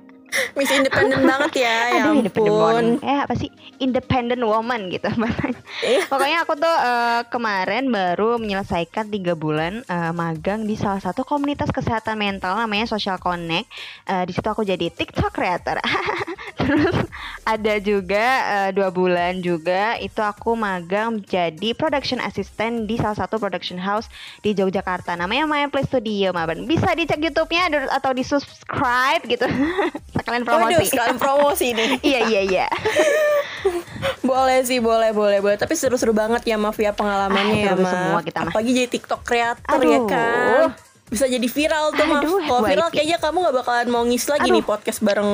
Miss 0.53 0.69
independen 0.69 1.23
banget 1.31 1.53
ya, 1.61 1.77
ya 1.91 2.03
aduh 2.03 2.15
independent 2.17 2.57
ampun. 2.57 2.87
eh 3.03 3.19
apa 3.21 3.35
sih? 3.35 3.49
Independent 3.79 4.41
woman 4.41 4.89
gitu 4.89 5.09
bahasanya 5.21 5.61
Iya. 5.83 6.07
pokoknya 6.07 6.39
aku 6.41 6.55
tuh 6.55 6.77
eh, 6.79 7.21
kemarin 7.29 7.85
baru 7.89 8.37
menyelesaikan 8.37 9.09
tiga 9.09 9.35
bulan 9.35 9.83
eh, 9.83 10.13
magang 10.13 10.65
di 10.65 10.75
salah 10.75 10.99
satu 10.99 11.23
komunitas 11.23 11.69
kesehatan 11.69 12.17
mental 12.17 12.55
namanya 12.55 12.87
Social 12.87 13.17
Connect. 13.17 13.69
Eh, 14.05 14.25
di 14.25 14.33
situ 14.33 14.45
aku 14.45 14.63
jadi 14.63 14.89
TikTok 14.89 15.31
creator 15.31 15.77
Terus 16.63 16.97
ada 17.55 17.75
juga 17.83 18.27
uh, 18.47 18.71
dua 18.71 18.89
bulan 18.95 19.43
juga 19.43 19.99
itu 19.99 20.23
aku 20.23 20.55
magang 20.55 21.19
jadi 21.27 21.75
production 21.75 22.23
assistant 22.23 22.87
di 22.87 22.95
salah 22.97 23.19
satu 23.19 23.43
production 23.43 23.77
house 23.77 24.07
di 24.47 24.55
Yogyakarta. 24.55 25.19
Namanya 25.19 25.45
My 25.51 25.67
Play 25.69 25.85
Studio, 25.85 26.31
Maban. 26.31 26.65
Bisa 26.71 26.95
dicek 26.95 27.19
YouTube-nya 27.19 27.91
atau 27.91 28.15
di 28.15 28.23
subscribe 28.23 29.27
gitu. 29.27 29.45
sekalian 30.17 30.47
promosi. 30.47 30.79
Waduh, 30.79 30.87
sekalian 30.87 31.19
promosi 31.19 31.67
nih. 31.75 31.89
iya 32.15 32.21
iya 32.31 32.43
iya. 32.47 32.67
boleh 34.23 34.63
sih, 34.63 34.79
boleh, 34.79 35.11
boleh, 35.11 35.43
boleh. 35.43 35.59
Tapi 35.59 35.75
seru-seru 35.75 36.15
banget 36.15 36.47
ya 36.47 36.57
Mafia 36.59 36.95
pengalamannya 36.95 37.71
ah, 37.71 37.75
ya, 37.75 37.87
semua 37.87 38.21
kita 38.23 38.39
mah. 38.47 38.53
Apalagi 38.55 38.71
jadi 38.75 38.89
TikTok 38.91 39.21
kreator 39.27 39.81
ya 39.83 40.01
kan 40.07 40.75
bisa 41.13 41.29
jadi 41.29 41.45
viral 41.45 41.93
tuh 41.93 42.09
mah. 42.09 42.25
Kalau 42.25 42.63
viral 42.65 42.89
kayaknya 42.89 43.21
kamu 43.21 43.45
gak 43.45 43.57
bakalan 43.61 43.89
mau 43.93 44.01
ngis 44.09 44.25
lagi 44.33 44.49
Aduh. 44.49 44.57
nih 44.57 44.65
podcast 44.65 45.05
bareng 45.05 45.29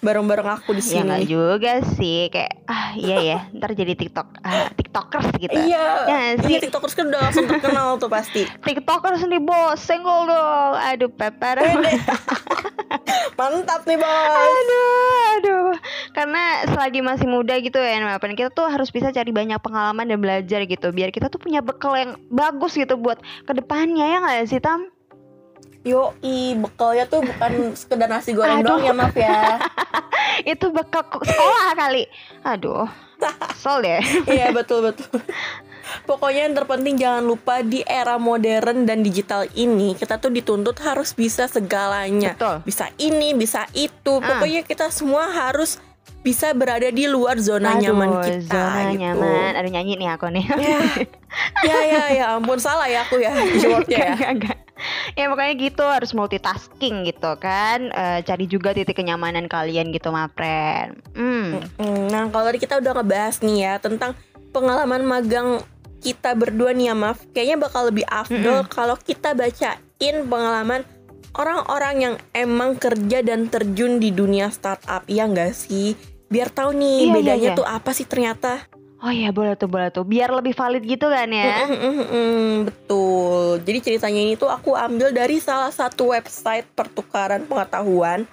bareng-bareng 0.00 0.48
aku 0.60 0.72
di 0.72 0.82
ya, 0.82 0.88
sini. 0.88 0.98
Ya 1.00 1.12
gak 1.12 1.24
juga 1.28 1.72
sih, 1.96 2.18
kayak 2.32 2.52
ah 2.64 2.96
iya 2.96 3.16
ya, 3.20 3.38
ntar 3.52 3.76
jadi 3.76 3.92
TikTok 3.92 4.28
uh, 4.40 4.68
TikTokers 4.72 5.28
gitu. 5.36 5.52
Iya. 5.52 5.86
Ya, 6.08 6.18
sih. 6.40 6.56
Iya 6.56 6.58
TikTokers 6.64 6.94
kan 6.96 7.04
udah 7.12 7.20
langsung 7.20 7.44
terkenal 7.44 8.00
tuh 8.00 8.08
pasti. 8.08 8.48
TikTokers 8.66 9.28
nih 9.28 9.40
bos, 9.44 9.80
senggol 9.80 10.26
dong. 10.26 10.72
Aduh 10.80 11.12
peper. 11.12 11.60
Mantap 13.38 13.84
nih 13.84 13.98
bos. 14.00 14.40
Aduh, 14.40 15.14
aduh. 15.36 15.70
Karena 16.16 16.64
selagi 16.66 17.00
masih 17.04 17.28
muda 17.28 17.54
gitu 17.60 17.76
ya, 17.76 18.00
apa 18.00 18.24
kita 18.32 18.50
tuh 18.50 18.66
harus 18.72 18.88
bisa 18.88 19.12
cari 19.12 19.30
banyak 19.30 19.60
pengalaman 19.60 20.08
dan 20.08 20.18
belajar 20.18 20.64
gitu, 20.64 20.90
biar 20.90 21.12
kita 21.12 21.28
tuh 21.28 21.38
punya 21.38 21.60
bekal 21.60 21.92
yang 21.94 22.16
bagus 22.32 22.74
gitu 22.74 22.96
buat 22.96 23.20
ke 23.44 23.52
depannya 23.52 24.04
ya 24.04 24.18
nggak 24.24 24.48
sih 24.48 24.60
Tam? 24.60 24.88
Yo, 25.80 26.12
i 26.20 26.52
bekalnya 26.60 27.08
tuh 27.08 27.24
bukan 27.24 27.72
sekedar 27.72 28.04
nasi 28.04 28.36
goreng 28.36 28.60
Aduh. 28.60 28.76
doang 28.76 28.84
ya 28.84 28.92
maaf 28.92 29.16
ya. 29.16 29.56
Itu 30.52 30.68
bekal 30.76 31.08
sekolah 31.08 31.72
kali. 31.72 32.04
Aduh. 32.44 32.84
Sol 33.56 33.84
deh. 33.84 34.00
Iya 34.28 34.52
betul 34.52 34.92
betul. 34.92 35.08
Pokoknya 36.06 36.46
yang 36.46 36.54
terpenting 36.54 36.94
jangan 37.00 37.24
lupa 37.24 37.64
di 37.64 37.80
era 37.82 38.20
modern 38.20 38.86
dan 38.86 39.02
digital 39.02 39.48
ini 39.58 39.96
kita 39.96 40.20
tuh 40.20 40.30
dituntut 40.30 40.76
harus 40.84 41.16
bisa 41.16 41.48
segalanya. 41.48 42.36
Betul. 42.36 42.56
Bisa 42.68 42.92
ini, 43.00 43.32
bisa 43.32 43.64
itu. 43.72 44.20
Ah. 44.20 44.36
Pokoknya 44.36 44.62
kita 44.62 44.92
semua 44.92 45.32
harus 45.32 45.80
bisa 46.20 46.52
berada 46.52 46.92
di 46.92 47.08
luar 47.08 47.40
zona 47.40 47.80
Aduh, 47.80 47.88
nyaman 47.88 48.08
kita 48.20 48.52
zona 48.52 48.92
gitu. 48.92 49.00
nyaman. 49.00 49.50
Aduh 49.56 49.70
nyanyi 49.72 49.96
nih 49.96 50.08
aku 50.12 50.28
nih. 50.28 50.44
Ya, 50.44 50.78
ya, 51.64 51.78
ya, 51.88 52.02
ya 52.12 52.24
ampun 52.36 52.60
salah 52.60 52.84
ya 52.84 53.08
aku 53.08 53.16
ya 53.24 53.32
jawabnya 53.64 53.98
ya. 54.20 54.28
Ya 55.18 55.28
pokoknya 55.30 55.54
gitu 55.58 55.84
harus 55.84 56.10
multitasking 56.12 57.08
gitu 57.08 57.36
kan. 57.40 57.92
Uh, 57.92 58.18
cari 58.24 58.44
juga 58.50 58.74
titik 58.74 58.98
kenyamanan 58.98 59.46
kalian 59.50 59.92
gitu, 59.94 60.10
Mapren. 60.10 60.98
Hmm. 61.16 61.60
Nah 62.10 62.28
kalau 62.28 62.50
tadi 62.50 62.58
kita 62.60 62.78
udah 62.78 62.92
ngebahas 62.96 63.36
nih 63.40 63.58
ya 63.64 63.74
tentang 63.80 64.12
pengalaman 64.50 65.02
magang 65.06 65.62
kita 66.00 66.32
berdua 66.32 66.72
nih 66.72 66.90
ya 66.90 66.94
Maf 66.96 67.22
kayaknya 67.36 67.56
bakal 67.60 67.92
lebih 67.92 68.08
afdol 68.08 68.64
mm 68.64 68.66
-hmm. 68.66 68.72
kalau 68.72 68.96
kita 68.96 69.36
bacain 69.36 70.16
pengalaman 70.26 70.82
orang-orang 71.36 71.96
yang 72.00 72.14
emang 72.34 72.74
kerja 72.80 73.22
dan 73.22 73.46
terjun 73.46 74.02
di 74.02 74.10
dunia 74.10 74.50
startup 74.50 75.04
ya 75.06 75.28
nggak 75.28 75.52
sih 75.54 75.94
biar 76.32 76.50
tahu 76.50 76.74
nih 76.74 76.96
iya, 76.96 77.06
iya 77.06 77.14
bedanya 77.14 77.38
iya, 77.38 77.52
iya. 77.54 77.58
tuh 77.58 77.66
apa 77.68 77.90
sih 77.92 78.06
ternyata 78.08 78.64
Oh 79.00 79.08
iya 79.08 79.32
boleh 79.32 79.56
tuh 79.56 79.64
boleh 79.64 79.88
tuh 79.88 80.04
biar 80.04 80.28
lebih 80.28 80.52
valid 80.52 80.84
gitu 80.84 81.08
kan 81.08 81.28
ya. 81.32 81.64
Mm, 81.64 81.72
mm, 81.72 82.04
mm, 82.04 82.52
betul. 82.68 83.56
Jadi 83.64 83.78
ceritanya 83.80 84.20
ini 84.20 84.34
tuh 84.36 84.52
aku 84.52 84.76
ambil 84.76 85.08
dari 85.08 85.40
salah 85.40 85.72
satu 85.72 86.12
website 86.12 86.68
pertukaran 86.76 87.48
pengetahuan 87.48 88.28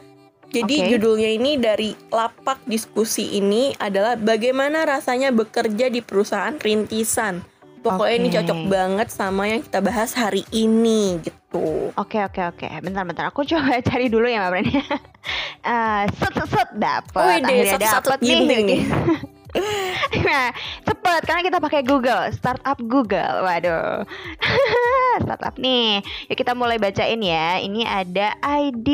jadi 0.47 0.75
okay. 0.79 0.89
judulnya 0.95 1.29
ini 1.35 1.59
dari 1.59 1.91
lapak 2.07 2.63
diskusi 2.63 3.35
ini 3.35 3.75
adalah 3.75 4.15
bagaimana 4.15 4.87
rasanya 4.87 5.35
bekerja 5.35 5.91
di 5.91 5.99
perusahaan 5.99 6.55
rintisan. 6.55 7.43
Pokoknya 7.83 8.15
okay. 8.15 8.21
ini 8.23 8.29
cocok 8.31 8.59
banget 8.71 9.07
sama 9.11 9.43
yang 9.47 9.61
kita 9.63 9.79
bahas 9.83 10.11
hari 10.15 10.43
ini 10.55 11.19
gitu. 11.23 11.91
Oke 11.95 12.19
okay, 12.19 12.21
oke 12.23 12.39
okay, 12.39 12.43
oke. 12.47 12.67
Okay. 12.67 12.83
Bentar-bentar 12.83 13.27
aku 13.27 13.43
coba 13.43 13.79
cari 13.91 14.07
dulu 14.07 14.27
ya 14.27 14.47
Mbak 14.47 14.51
Brenda. 14.51 14.83
uh, 15.67 16.03
set 16.17 16.33
set 16.35 16.47
set 16.47 16.69
dapat. 16.79 17.19
Oh, 17.19 17.27
Akhirnya 17.27 17.79
dapat 17.79 18.19
nih. 18.23 18.39
nih. 18.47 18.81
nah, 20.27 20.47
cepet 20.85 21.21
karena 21.25 21.41
kita 21.43 21.57
pakai 21.57 21.81
Google, 21.83 22.29
startup 22.33 22.77
Google. 22.79 23.43
Waduh. 23.43 24.05
startup 25.23 25.55
nih. 25.57 26.01
Yuk 26.29 26.37
kita 26.37 26.53
mulai 26.53 26.77
bacain 26.77 27.19
ya. 27.21 27.57
Ini 27.61 27.81
ada 27.85 28.37
id 28.61 28.87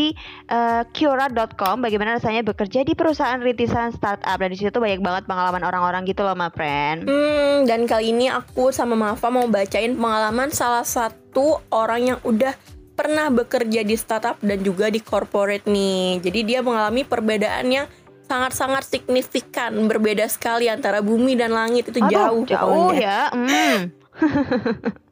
uh, 0.50 0.82
Cura.com 0.96 1.84
bagaimana 1.84 2.18
rasanya 2.18 2.42
bekerja 2.46 2.88
di 2.88 2.96
perusahaan 2.96 3.40
rintisan 3.40 3.92
startup 3.96 4.38
dan 4.40 4.50
di 4.50 4.58
situ 4.58 4.76
banyak 4.78 5.04
banget 5.04 5.24
pengalaman 5.28 5.64
orang-orang 5.64 6.08
gitu 6.08 6.24
loh, 6.24 6.36
ma 6.36 6.50
friend. 6.50 7.08
Hmm, 7.08 7.68
dan 7.68 7.86
kali 7.86 8.16
ini 8.16 8.32
aku 8.32 8.72
sama 8.72 8.96
Mafa 8.96 9.28
mau 9.28 9.46
bacain 9.50 9.96
pengalaman 9.96 10.50
salah 10.54 10.86
satu 10.86 11.60
orang 11.74 12.16
yang 12.16 12.20
udah 12.24 12.56
pernah 12.94 13.34
bekerja 13.34 13.82
di 13.82 13.98
startup 13.98 14.38
dan 14.40 14.62
juga 14.62 14.88
di 14.88 15.02
corporate 15.02 15.66
nih. 15.66 16.22
Jadi 16.22 16.40
dia 16.46 16.60
mengalami 16.62 17.02
perbedaan 17.02 17.66
yang 17.74 17.86
sangat-sangat 18.24 18.84
signifikan 18.88 19.76
berbeda 19.86 20.26
sekali 20.32 20.72
antara 20.72 21.04
bumi 21.04 21.36
dan 21.36 21.52
langit 21.54 21.92
itu 21.92 22.00
Aduh, 22.02 22.12
jauh 22.12 22.44
jauh 22.48 22.92
ya 22.96 23.30
mm. 23.30 23.78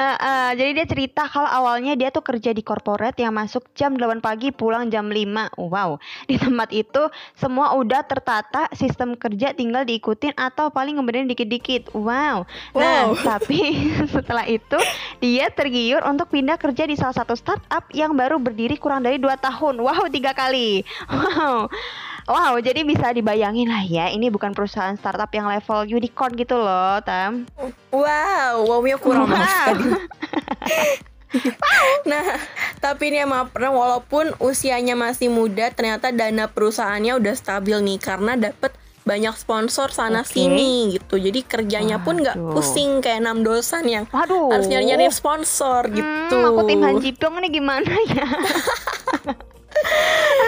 uh, 0.00 0.16
uh, 0.16 0.50
jadi 0.56 0.70
dia 0.82 0.86
cerita 0.88 1.28
kalau 1.28 1.46
awalnya 1.46 1.92
dia 1.94 2.08
tuh 2.08 2.24
kerja 2.24 2.56
di 2.56 2.64
corporate 2.64 3.20
yang 3.20 3.36
masuk 3.36 3.68
jam 3.76 3.92
8 3.92 4.24
pagi 4.24 4.48
pulang 4.50 4.88
jam 4.88 5.12
5 5.12 5.60
wow 5.60 6.00
di 6.24 6.40
tempat 6.40 6.72
itu 6.72 7.12
semua 7.36 7.76
udah 7.76 8.00
tertata 8.08 8.72
sistem 8.72 9.12
kerja 9.14 9.52
tinggal 9.52 9.84
diikutin 9.84 10.32
atau 10.34 10.72
paling 10.72 10.96
ngebenerin 10.96 11.28
dikit-dikit. 11.28 11.92
Wow. 11.92 12.48
nah 12.72 13.12
tapi 13.28 13.92
setelah 14.08 14.46
itu 14.48 14.78
dia 15.20 15.52
tergiur 15.52 16.00
untuk 16.06 16.32
pindah 16.32 16.56
kerja 16.56 16.88
di 16.88 16.96
salah 16.96 17.14
satu 17.14 17.36
startup 17.36 17.84
yang 17.92 18.16
baru 18.16 18.40
berdiri 18.40 18.80
kurang 18.80 19.04
dari 19.04 19.20
dua 19.20 19.36
tahun. 19.36 19.82
Wow 19.82 20.08
tiga 20.08 20.32
kali. 20.32 20.86
Wow 21.10 21.68
Wow, 22.28 22.60
jadi 22.60 22.84
bisa 22.84 23.14
dibayangin 23.14 23.68
lah 23.70 23.84
ya, 23.84 24.06
ini 24.12 24.28
bukan 24.28 24.52
perusahaan 24.52 24.96
startup 24.98 25.30
yang 25.32 25.48
level 25.48 25.86
unicorn 25.86 26.32
gitu 26.36 26.58
loh, 26.58 27.00
Tam. 27.04 27.46
Wow, 27.94 28.66
wownya 28.66 28.96
kurang 29.00 29.30
wow. 29.34 29.72
nah, 32.10 32.36
tapi 32.82 33.14
ini 33.14 33.22
emang 33.22 33.48
pernah 33.48 33.70
walaupun 33.70 34.34
usianya 34.42 34.98
masih 34.98 35.30
muda, 35.30 35.70
ternyata 35.70 36.10
dana 36.10 36.50
perusahaannya 36.50 37.16
udah 37.16 37.34
stabil 37.38 37.78
nih 37.80 37.98
karena 38.02 38.34
dapet 38.34 38.74
banyak 39.00 39.34
sponsor 39.34 39.90
sana 39.90 40.22
okay. 40.22 40.44
sini 40.46 40.94
gitu. 40.94 41.16
Jadi 41.18 41.40
kerjanya 41.42 41.98
Waduh. 41.98 42.06
pun 42.06 42.14
nggak 42.20 42.36
pusing 42.52 42.90
kayak 43.00 43.24
enam 43.24 43.42
dosan 43.42 43.88
yang 43.88 44.04
Waduh. 44.12 44.52
harus 44.52 44.68
nyari-nyari 44.68 45.08
sponsor 45.10 45.88
hmm, 45.88 45.96
gitu. 45.96 46.36
Aku 46.36 46.62
tim 46.68 46.84
Hanji 46.84 47.10
Dong 47.16 47.40
nih 47.40 47.50
gimana 47.50 47.90
ya? 48.06 48.28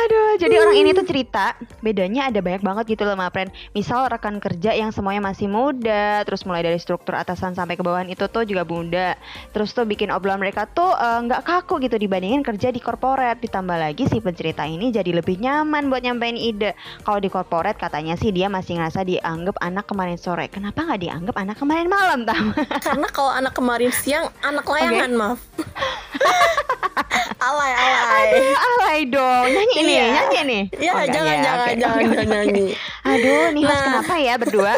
Aduh, 0.03 0.35
jadi 0.41 0.55
orang 0.59 0.77
ini 0.77 0.91
tuh 0.93 1.07
cerita 1.07 1.55
bedanya 1.79 2.29
ada 2.29 2.43
banyak 2.43 2.63
banget 2.65 2.85
gitu 2.97 3.07
loh, 3.07 3.15
Mapren. 3.15 3.49
Misal 3.73 4.11
rekan 4.11 4.43
kerja 4.43 4.75
yang 4.75 4.91
semuanya 4.91 5.23
masih 5.23 5.47
muda, 5.47 6.27
terus 6.27 6.43
mulai 6.43 6.67
dari 6.67 6.77
struktur 6.77 7.15
atasan 7.15 7.55
sampai 7.55 7.79
ke 7.79 7.85
bawahan 7.87 8.11
itu 8.11 8.27
tuh 8.27 8.43
juga 8.43 8.67
muda. 8.67 9.15
Terus 9.55 9.71
tuh 9.73 9.87
bikin 9.87 10.11
obrolan 10.11 10.43
mereka 10.43 10.67
tuh 10.67 10.91
eh, 10.91 11.19
nggak 11.29 11.43
uh, 11.43 11.47
kaku 11.47 11.79
gitu 11.87 11.97
dibandingin 11.97 12.43
kerja 12.43 12.75
di 12.75 12.83
korporat. 12.83 13.39
Ditambah 13.39 13.77
lagi 13.79 14.11
si 14.11 14.19
pencerita 14.19 14.67
ini 14.67 14.91
jadi 14.91 15.13
lebih 15.15 15.39
nyaman 15.39 15.87
buat 15.87 16.03
nyampein 16.03 16.37
ide. 16.37 16.75
Kalau 17.07 17.23
di 17.23 17.31
korporat 17.31 17.79
katanya 17.79 18.19
sih 18.19 18.35
dia 18.35 18.51
masih 18.51 18.83
ngerasa 18.83 19.07
dianggap 19.07 19.57
anak 19.63 19.87
kemarin 19.87 20.19
sore. 20.19 20.51
Kenapa 20.51 20.83
nggak 20.83 21.01
dianggap 21.01 21.37
anak 21.39 21.57
kemarin 21.57 21.89
malam, 21.89 22.27
Tam? 22.27 22.53
Karena 22.85 23.09
kalau 23.09 23.33
anak 23.33 23.55
kemarin 23.55 23.95
siang 23.95 24.29
anak 24.43 24.67
layangan, 24.67 25.11
okay. 25.11 25.21
maaf. 25.21 25.41
alay 27.43 27.73
alay 27.75 28.27
Aduh, 28.31 28.55
alay 28.55 29.01
dong 29.11 29.47
nyanyi 29.55 29.75
iya. 29.75 29.83
nih 29.83 30.09
nyanyi 30.15 30.41
nih 30.43 30.63
ya 30.79 30.91
oh, 30.95 31.05
jangan 31.07 31.35
ya. 31.35 31.43
jangan 31.43 31.67
okay. 31.67 31.75
jangan 31.77 32.03
jangan 32.03 32.27
nyanyi 32.33 32.67
aduh 33.03 33.45
nih 33.51 33.63
nah. 33.67 33.83
kenapa 33.83 34.15
ya 34.19 34.35
berdua 34.39 34.75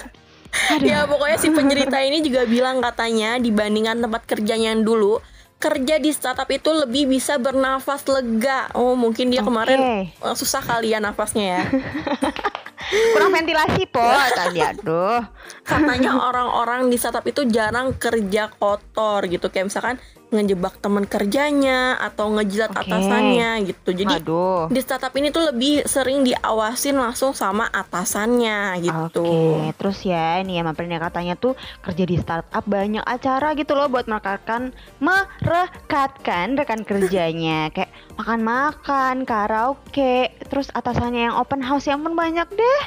Aduh. 0.55 0.87
Ya 0.87 1.03
pokoknya 1.03 1.35
si 1.43 1.51
pencerita 1.51 1.99
ini 1.99 2.23
juga 2.23 2.47
bilang 2.47 2.79
katanya 2.79 3.43
dibandingkan 3.43 3.99
tempat 3.99 4.23
kerjanya 4.23 4.71
yang 4.71 4.87
dulu 4.87 5.19
kerja 5.59 5.99
di 5.99 6.15
startup 6.15 6.47
itu 6.47 6.71
lebih 6.71 7.11
bisa 7.11 7.43
bernafas 7.43 8.07
lega. 8.07 8.71
Oh 8.71 8.95
mungkin 8.95 9.35
dia 9.35 9.43
okay. 9.43 9.51
kemarin 9.51 9.79
eh, 10.07 10.35
susah 10.39 10.63
kali 10.63 10.95
ya 10.95 11.03
nafasnya 11.03 11.59
ya. 11.59 11.63
kurang 13.15 13.33
ventilasi 13.33 13.89
po 13.89 14.05
tadi 14.37 14.61
aduh 14.61 15.25
katanya 15.65 16.21
orang-orang 16.21 16.93
di 16.93 16.97
startup 17.01 17.25
itu 17.25 17.49
jarang 17.49 17.97
kerja 17.97 18.53
kotor 18.53 19.25
gitu 19.25 19.49
kayak 19.49 19.73
misalkan 19.73 19.97
ngejebak 20.35 20.83
teman 20.83 21.07
kerjanya 21.07 21.95
atau 22.03 22.35
ngejilat 22.35 22.75
okay. 22.75 22.91
atasannya 22.91 23.49
gitu. 23.71 23.91
Jadi 23.95 24.15
Aduh. 24.19 24.67
di 24.69 24.81
startup 24.83 25.15
ini 25.15 25.31
tuh 25.31 25.55
lebih 25.55 25.87
sering 25.87 26.27
diawasin 26.27 26.99
langsung 26.99 27.33
sama 27.33 27.71
atasannya 27.71 28.83
gitu. 28.83 29.23
Oke, 29.23 29.31
okay. 29.31 29.61
terus 29.79 29.99
ya 30.03 30.43
ini 30.43 30.59
ya 30.59 30.63
Maprin 30.67 30.93
katanya 30.99 31.39
tuh 31.39 31.55
kerja 31.81 32.05
di 32.05 32.17
startup 32.19 32.65
banyak 32.67 33.03
acara 33.07 33.55
gitu 33.55 33.79
loh 33.79 33.87
buat 33.87 34.11
merekatkan 34.11 34.75
merekatkan 34.99 36.59
rekan 36.59 36.83
kerjanya 36.89 37.71
kayak 37.71 37.95
makan-makan, 38.19 39.23
karaoke, 39.23 40.35
terus 40.51 40.71
atasannya 40.75 41.31
yang 41.31 41.37
open 41.39 41.63
house 41.63 41.87
yang 41.87 42.03
pun 42.03 42.19
banyak 42.19 42.47
deh. 42.51 42.83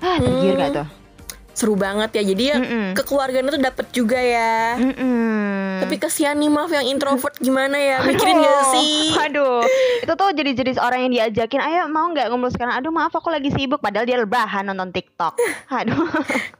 Ah, 0.00 0.20
tergiur 0.20 0.56
Hmm. 0.56 0.62
gak 0.62 0.72
tuh? 0.72 1.05
Seru 1.56 1.72
banget 1.72 2.12
ya. 2.12 2.22
Jadi 2.22 2.42
ya 2.52 2.56
Mm-mm. 2.60 2.92
kekeluargaan 2.92 3.48
itu 3.48 3.58
dapat 3.58 3.86
juga 3.96 4.20
ya. 4.20 4.76
Mm-mm. 4.76 5.80
Tapi 5.80 5.96
kesian 5.96 6.36
nih 6.36 6.52
maaf 6.52 6.68
yang 6.68 6.84
introvert 6.84 7.32
gimana 7.40 7.80
ya? 7.80 8.04
Mikirin 8.04 8.44
gak 8.44 8.76
sih? 8.76 9.16
Aduh, 9.16 9.64
itu 10.04 10.12
tuh 10.12 10.28
jadi 10.36 10.50
jenis 10.52 10.76
orang 10.76 11.08
yang 11.08 11.12
diajakin, 11.16 11.60
ayo 11.64 11.88
mau 11.88 12.12
nggak 12.12 12.28
ngumpul 12.28 12.52
sekarang? 12.52 12.76
Aduh 12.76 12.92
maaf 12.92 13.16
aku 13.16 13.32
lagi 13.32 13.48
sibuk, 13.48 13.80
padahal 13.80 14.04
dia 14.04 14.20
lebahan 14.20 14.68
nonton 14.68 14.92
TikTok. 14.92 15.40
Aduh. 15.72 16.04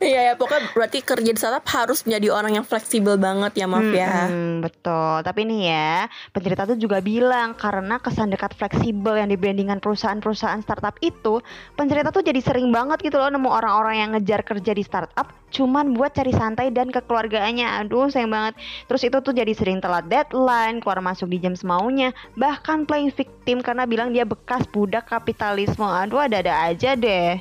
Iya 0.07 0.33
ya, 0.33 0.33
pokoknya 0.39 0.71
berarti 0.71 0.99
kerja 1.03 1.31
di 1.35 1.41
startup 1.41 1.67
harus 1.67 2.07
menjadi 2.07 2.31
orang 2.31 2.61
yang 2.61 2.67
fleksibel 2.69 3.19
banget 3.19 3.59
ya, 3.59 3.67
maaf 3.67 3.91
ya. 3.91 4.31
Mm-mm, 4.31 4.63
betul. 4.63 5.19
Tapi 5.27 5.41
nih 5.43 5.61
ya, 5.67 5.93
pencerita 6.31 6.63
tuh 6.63 6.79
juga 6.79 7.03
bilang 7.03 7.59
karena 7.59 7.99
kesan 7.99 8.31
dekat 8.31 8.55
fleksibel 8.55 9.19
yang 9.19 9.27
dibrandingkan 9.27 9.83
perusahaan-perusahaan 9.83 10.63
startup 10.63 10.95
itu, 11.03 11.43
pencerita 11.75 12.15
tuh 12.15 12.23
jadi 12.23 12.39
sering 12.39 12.71
banget 12.71 13.03
gitu 13.03 13.19
loh 13.19 13.35
nemu 13.35 13.51
orang-orang 13.51 13.95
yang 13.99 14.11
ngejar 14.15 14.47
kerja 14.47 14.73
di 14.79 14.86
startup 14.87 15.35
cuman 15.51 15.97
buat 15.97 16.13
cari 16.13 16.37
santai 16.37 16.69
dan 16.69 16.93
kekeluargaannya. 16.93 17.81
Aduh, 17.83 18.13
sayang 18.13 18.29
banget. 18.29 18.55
Terus 18.87 19.03
itu 19.09 19.19
tuh 19.25 19.33
jadi 19.33 19.53
sering 19.57 19.81
telat 19.81 20.05
deadline, 20.07 20.85
keluar 20.85 21.01
masuk 21.01 21.33
di 21.33 21.41
jam 21.41 21.57
semaunya, 21.57 22.13
bahkan 22.37 22.85
playing 22.85 23.11
victim 23.11 23.65
karena 23.65 23.89
bilang 23.89 24.13
dia 24.13 24.29
bekas 24.29 24.69
budak 24.69 25.09
kapitalisme. 25.09 25.83
Aduh, 25.83 26.21
ada-ada 26.21 26.71
aja 26.71 26.93
deh. 26.93 27.41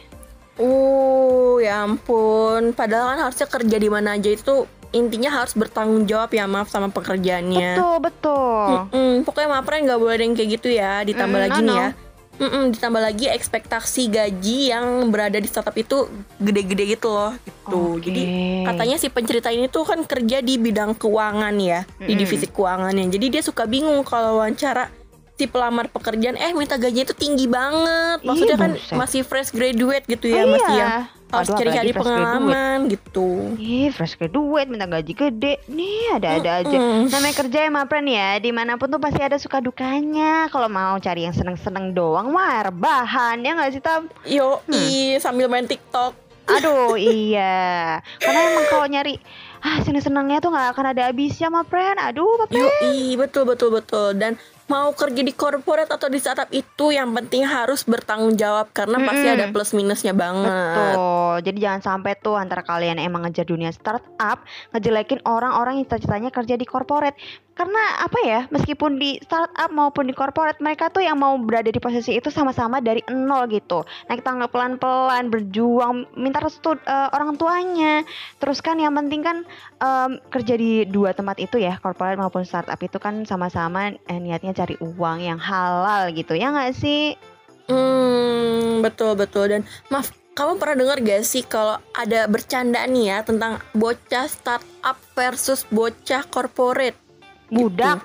Uh, 0.55 1.59
ya 1.59 1.83
ampun. 1.83 2.71
Padahal 2.71 3.13
kan 3.13 3.19
harusnya 3.27 3.47
kerja 3.51 3.75
di 3.75 3.89
mana 3.91 4.15
aja 4.15 4.31
itu 4.31 4.63
intinya 4.95 5.43
harus 5.43 5.51
bertanggung 5.51 6.07
jawab 6.07 6.31
ya, 6.31 6.47
maaf 6.47 6.71
sama 6.71 6.87
pekerjaannya. 6.87 7.75
Betul, 7.75 7.95
betul. 7.99 8.67
Mm-mm, 8.95 9.27
pokoknya 9.27 9.49
mapren 9.51 9.83
nggak 9.83 9.99
boleh 9.99 10.15
ada 10.15 10.23
yang 10.23 10.35
kayak 10.39 10.49
gitu 10.55 10.69
ya. 10.71 11.03
Ditambah 11.03 11.35
Mm, 11.35 11.45
lagi 11.51 11.59
no, 11.59 11.67
nih 11.67 11.75
no. 11.75 11.83
ya. 11.83 11.89
Mm-mm, 12.35 12.75
ditambah 12.75 12.99
lagi 12.99 13.31
ekspektasi 13.31 14.11
gaji 14.11 14.75
yang 14.75 15.07
berada 15.07 15.39
di 15.39 15.47
startup 15.47 15.75
itu 15.79 16.11
gede-gede 16.35 16.99
gitu 16.99 17.07
loh. 17.07 17.31
Gitu. 17.39 17.79
Oke. 17.95 18.03
Jadi 18.11 18.23
katanya 18.67 18.95
si 18.99 19.07
pencerita 19.07 19.49
ini 19.55 19.71
tuh 19.71 19.87
kan 19.87 20.03
kerja 20.03 20.43
di 20.43 20.59
bidang 20.59 20.99
keuangan 20.99 21.55
ya, 21.55 21.87
di 22.01 22.11
Mm-mm. 22.11 22.19
divisi 22.19 22.47
keuangannya. 22.51 23.07
Jadi 23.07 23.25
dia 23.31 23.41
suka 23.41 23.63
bingung 23.63 24.03
kalau 24.03 24.43
wawancara 24.43 24.91
si 25.35 25.45
pelamar 25.45 25.87
pekerjaan 25.87 26.33
eh 26.33 26.51
minta 26.51 26.75
gajinya 26.75 27.03
itu 27.03 27.13
tinggi 27.13 27.45
banget. 27.45 28.19
Ih, 28.19 28.25
Maksudnya 28.25 28.57
kan 28.57 28.71
buset. 28.73 28.95
masih 28.95 29.21
fresh 29.21 29.51
graduate 29.51 30.05
gitu 30.05 30.25
ya, 30.25 30.41
Iya. 30.41 30.47
masih 30.47 30.73
yang 30.73 30.91
harus 31.27 31.47
cari-cari 31.49 31.91
graduate. 31.91 31.99
pengalaman 31.99 32.77
gitu. 32.87 33.29
Ih, 33.57 33.91
fresh 33.91 34.15
graduate 34.15 34.67
minta 34.67 34.85
gaji 34.85 35.11
gede. 35.11 35.59
Nih, 35.67 36.15
ada-ada 36.15 36.63
aja. 36.63 36.71
Mm-mm. 36.71 37.11
Namanya 37.11 37.35
kerja 37.35 37.59
ya, 37.61 37.69
Mapren 37.69 38.07
ya. 38.07 38.29
Di 38.37 38.51
mana 38.51 38.75
pun 38.75 38.87
tuh 38.87 38.97
pasti 38.97 39.19
ada 39.19 39.35
suka 39.35 39.59
dukanya. 39.59 40.47
Kalau 40.47 40.71
mau 40.71 40.95
cari 40.97 41.27
yang 41.27 41.35
seneng-seneng 41.35 41.91
doang, 41.91 42.31
mah 42.31 42.65
rebahan. 42.65 43.35
Ya 43.37 43.51
nggak 43.53 43.71
sih, 43.71 43.83
Tam? 43.83 44.07
Yo, 44.23 44.63
Hmm. 44.65 45.19
sambil 45.19 45.45
main 45.45 45.65
TikTok. 45.65 46.15
Aduh, 46.47 46.95
iya. 47.27 47.99
Karena 48.15 48.39
emang 48.47 48.65
kalau 48.69 48.85
nyari 48.85 49.19
ah 49.59 49.81
seneng-senengnya 49.81 50.39
tuh 50.39 50.47
nggak 50.49 50.71
akan 50.71 50.85
ada 50.93 51.11
habisnya, 51.11 51.49
Mapren. 51.49 51.99
Aduh, 51.99 52.39
Mapren. 52.39 52.61
Yoi, 52.61 53.17
betul 53.17 53.43
betul 53.43 53.73
betul 53.73 54.15
dan 54.15 54.39
mau 54.65 54.89
kerja 54.97 55.21
di 55.21 55.29
corporate 55.29 55.93
atau 55.93 56.09
di 56.09 56.17
startup 56.17 56.49
itu 56.49 56.89
yang 56.89 57.13
penting 57.13 57.45
harus 57.45 57.85
bertanggung 57.85 58.33
jawab 58.33 58.73
karena 58.73 58.97
pasti 59.05 59.27
Mm-mm. 59.29 59.37
ada 59.37 59.45
plus 59.53 59.71
minusnya 59.77 60.13
banget. 60.17 60.49
Betul. 60.49 61.33
Jadi 61.45 61.57
jangan 61.61 61.81
sampai 61.85 62.17
tuh 62.17 62.33
antara 62.33 62.65
kalian 62.65 62.97
emang 62.97 63.29
ngejar 63.29 63.45
dunia 63.45 63.69
startup 63.69 64.41
ngejelekin 64.73 65.21
orang-orang 65.29 65.77
yang 65.77 65.85
cita-citanya 65.85 66.33
kerja 66.33 66.57
di 66.57 66.65
corporate. 66.65 67.17
Karena 67.55 68.03
apa 68.03 68.19
ya, 68.19 68.39
meskipun 68.51 68.99
di 68.99 69.15
startup 69.23 69.71
maupun 69.71 70.11
di 70.11 70.13
corporate 70.17 70.59
mereka 70.59 70.91
tuh 70.91 71.07
yang 71.07 71.15
mau 71.15 71.39
berada 71.39 71.71
di 71.71 71.79
posisi 71.79 72.11
itu 72.11 72.27
sama-sama 72.27 72.83
dari 72.83 72.99
nol 73.07 73.47
gitu. 73.47 73.87
Naik 74.11 74.27
tangga 74.27 74.51
pelan-pelan, 74.51 75.31
berjuang, 75.31 76.03
minta 76.19 76.43
restu 76.43 76.75
eh, 76.75 77.09
orang 77.15 77.39
tuanya. 77.39 78.03
Terus 78.43 78.59
kan 78.59 78.75
yang 78.75 78.91
penting 78.99 79.23
kan 79.23 79.47
em, 79.79 80.19
kerja 80.27 80.59
di 80.59 80.83
dua 80.83 81.15
tempat 81.15 81.39
itu 81.39 81.55
ya, 81.55 81.79
corporate 81.79 82.19
maupun 82.19 82.43
startup 82.43 82.75
itu 82.83 82.99
kan 82.99 83.23
sama-sama 83.23 83.95
eh, 83.95 84.19
niatnya 84.19 84.51
cari 84.55 84.75
uang 84.79 85.19
yang 85.19 85.37
halal 85.37 86.09
gitu. 86.15 86.33
Ya 86.33 86.49
nggak 86.55 86.73
sih? 86.73 87.19
Hmm, 87.67 88.79
betul 88.79 89.17
betul 89.19 89.51
dan 89.51 89.61
maaf 89.89 90.13
kamu 90.35 90.59
pernah 90.59 90.75
dengar 90.75 90.97
gak 90.99 91.23
sih 91.23 91.47
kalau 91.47 91.79
ada 91.95 92.27
bercanda 92.27 92.83
nih 92.83 93.07
ya 93.07 93.17
tentang 93.23 93.55
bocah 93.71 94.27
startup 94.27 94.99
versus 95.15 95.63
bocah 95.71 96.27
corporate? 96.27 96.99
Budak 97.47 98.03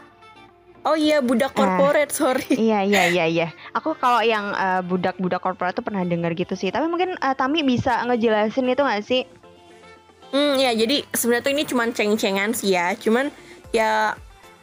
Oh 0.81 0.97
iya 0.97 1.21
budak 1.21 1.53
corporate 1.53 2.09
sorry. 2.09 2.57
Iya 2.71 2.81
iya 2.89 3.05
iya 3.13 3.25
iya. 3.29 3.49
Aku 3.77 3.93
kalau 4.01 4.25
yang 4.25 4.57
eh, 4.57 4.81
budak-budak 4.81 5.45
korporat 5.45 5.77
tuh 5.77 5.85
pernah 5.85 6.01
dengar 6.09 6.33
gitu 6.33 6.57
sih. 6.57 6.73
Tapi 6.73 6.89
mungkin 6.89 7.21
eh, 7.21 7.35
Tami 7.37 7.61
bisa 7.61 8.01
ngejelasin 8.09 8.65
itu 8.65 8.81
nggak 8.81 9.05
sih? 9.05 9.23
Hmm 10.33 10.57
ya 10.57 10.73
jadi 10.73 11.05
sebenarnya 11.13 11.45
tuh 11.45 11.53
ini 11.53 11.65
cuman 11.69 11.89
ceng-cengan 11.93 12.51
sih 12.57 12.73
ya. 12.73 12.97
Cuman 12.97 13.29
ya 13.77 14.17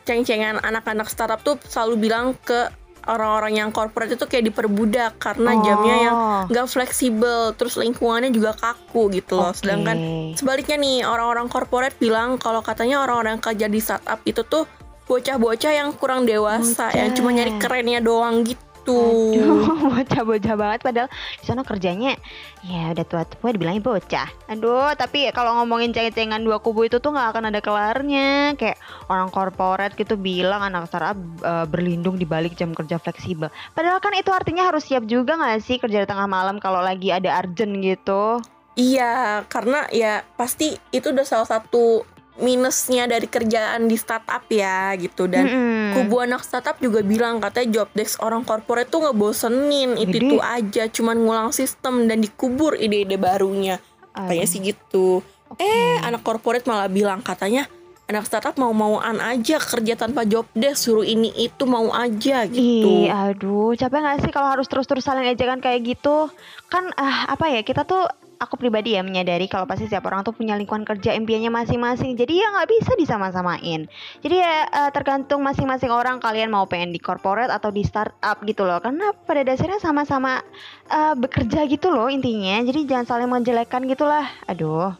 ceng-cengan 0.07 0.63
anak-anak 0.63 1.11
startup 1.11 1.43
tuh 1.43 1.59
selalu 1.67 2.07
bilang 2.07 2.31
ke 2.39 2.71
orang-orang 3.07 3.55
yang 3.55 3.69
corporate 3.71 4.19
itu 4.19 4.27
kayak 4.27 4.51
diperbudak 4.51 5.15
karena 5.15 5.55
jamnya 5.63 5.95
yang 5.95 6.15
Oh. 6.15 6.43
nggak 6.51 6.67
fleksibel, 6.67 7.55
terus 7.55 7.79
lingkungannya 7.79 8.35
juga 8.35 8.51
kaku 8.51 9.07
gitu 9.15 9.39
loh. 9.39 9.55
Oke. 9.55 9.63
Sedangkan 9.63 9.95
sebaliknya 10.35 10.75
nih 10.75 10.97
orang-orang 11.07 11.47
corporate 11.47 11.95
bilang 11.99 12.35
kalau 12.35 12.59
katanya 12.59 12.99
orang-orang 12.99 13.39
kerja 13.39 13.71
di 13.71 13.79
startup 13.79 14.19
itu 14.27 14.43
tuh 14.43 14.67
bocah-bocah 15.07 15.71
yang 15.71 15.95
kurang 15.95 16.27
dewasa, 16.27 16.91
Bocah. 16.91 16.99
yang 16.99 17.15
cuma 17.15 17.31
nyari 17.31 17.55
kerennya 17.55 18.03
doang 18.03 18.43
gitu. 18.43 18.59
Aduh, 18.87 19.67
bocah-bocah 19.91 20.55
banget 20.55 20.79
padahal 20.79 21.09
di 21.11 21.45
sana 21.45 21.67
kerjanya 21.67 22.15
ya 22.63 22.95
udah 22.95 23.05
tua-tua 23.05 23.51
dibilangnya 23.51 23.83
bocah. 23.83 24.29
Aduh, 24.47 24.95
tapi 24.95 25.27
kalau 25.35 25.59
ngomongin 25.59 25.91
ceng-cengan 25.91 26.39
dua 26.39 26.63
kubu 26.63 26.87
itu 26.87 27.03
tuh 27.03 27.11
nggak 27.11 27.35
akan 27.35 27.43
ada 27.51 27.59
kelarnya. 27.59 28.55
Kayak 28.55 28.79
orang 29.11 29.27
korporat 29.27 29.91
gitu 29.99 30.15
bilang 30.15 30.63
anak 30.63 30.87
startup 30.87 31.19
eh, 31.43 31.65
berlindung 31.67 32.15
di 32.15 32.23
balik 32.23 32.55
jam 32.55 32.71
kerja 32.71 32.95
fleksibel. 32.95 33.51
Padahal 33.75 33.99
kan 33.99 34.15
itu 34.15 34.31
artinya 34.31 34.71
harus 34.71 34.87
siap 34.87 35.03
juga 35.03 35.35
nggak 35.35 35.59
sih 35.59 35.77
kerja 35.77 36.03
di 36.03 36.07
tengah 36.07 36.27
malam 36.27 36.57
kalau 36.63 36.79
lagi 36.79 37.11
ada 37.11 37.43
urgent 37.43 37.83
gitu. 37.83 38.39
Iya, 38.77 39.41
karena 39.49 39.89
ya 39.89 40.21
pasti 40.37 40.77
itu 40.93 41.09
udah 41.09 41.25
salah 41.25 41.49
satu 41.49 42.05
minusnya 42.37 43.09
dari 43.09 43.25
kerjaan 43.25 43.89
di 43.89 43.97
startup 43.97 44.45
ya 44.49 44.93
gitu. 44.97 45.25
Dan 45.25 45.45
Mm-mm. 45.45 45.93
kubu 45.97 46.23
anak 46.23 46.45
startup 46.45 46.77
juga 46.77 47.01
bilang 47.01 47.41
katanya 47.41 47.81
job 47.81 47.89
desk 47.93 48.21
orang 48.21 48.45
corporate 48.45 48.89
tuh 48.89 49.09
ngebosenin. 49.09 49.97
Itu 49.97 50.15
itu 50.17 50.37
aja 50.41 50.89
cuman 50.89 51.17
ngulang 51.17 51.51
sistem 51.53 52.05
dan 52.05 52.21
dikubur 52.21 52.77
ide-ide 52.77 53.17
barunya. 53.17 53.81
Katanya 54.13 54.45
Aduh, 54.45 54.51
sih 54.51 54.59
gitu. 54.61 55.07
Oke. 55.47 55.63
eh 55.63 55.97
anak 56.03 56.27
corporate 56.27 56.67
malah 56.67 56.91
bilang 56.91 57.23
katanya 57.23 57.71
anak 58.07 58.23
startup 58.23 58.55
mau-mauan 58.55 59.19
aja 59.19 59.59
kerja 59.59 59.99
tanpa 59.99 60.23
job 60.23 60.47
desk 60.55 60.87
suruh 60.87 61.03
ini 61.03 61.31
itu 61.35 61.67
mau 61.67 61.91
aja 61.91 62.47
gitu. 62.47 63.03
Ih, 63.03 63.11
aduh, 63.11 63.75
capek 63.75 63.99
gak 63.99 64.17
sih 64.23 64.31
kalau 64.31 64.47
harus 64.55 64.67
terus-terus 64.71 65.03
saling 65.03 65.27
ejekan 65.27 65.59
kayak 65.59 65.83
gitu? 65.83 66.31
Kan 66.71 66.87
ah, 66.95 67.27
apa 67.27 67.51
ya, 67.51 67.67
kita 67.67 67.83
tuh 67.83 68.07
aku 68.37 68.57
pribadi 68.57 68.93
ya 68.97 69.01
menyadari 69.01 69.49
kalau 69.49 69.65
pasti 69.65 69.89
setiap 69.89 70.07
orang 70.09 70.21
tuh 70.21 70.33
punya 70.33 70.53
lingkungan 70.55 70.85
kerja 70.85 71.13
impiannya 71.17 71.49
masing-masing. 71.49 72.15
Jadi 72.17 72.39
ya 72.41 72.47
nggak 72.53 72.69
bisa 72.69 72.91
disama-samain. 72.95 73.89
Jadi 74.21 74.35
ya 74.37 74.65
eh, 74.65 74.91
tergantung 74.93 75.41
masing-masing 75.43 75.91
orang 75.91 76.21
kalian 76.21 76.53
mau 76.53 76.65
pengen 76.69 76.93
di 76.93 77.01
corporate 77.01 77.51
atau 77.51 77.73
di 77.73 77.83
startup 77.83 78.39
gitu 78.45 78.63
loh. 78.63 78.79
Karena 78.79 79.11
pada 79.13 79.41
dasarnya 79.43 79.81
sama-sama 79.81 80.41
eh, 80.89 81.13
bekerja 81.17 81.65
gitu 81.67 81.91
loh 81.91 82.07
intinya. 82.07 82.61
Jadi 82.63 82.87
jangan 82.87 83.05
saling 83.05 83.29
menjelekkan 83.29 83.83
gitulah. 83.85 84.25
Aduh. 84.47 84.93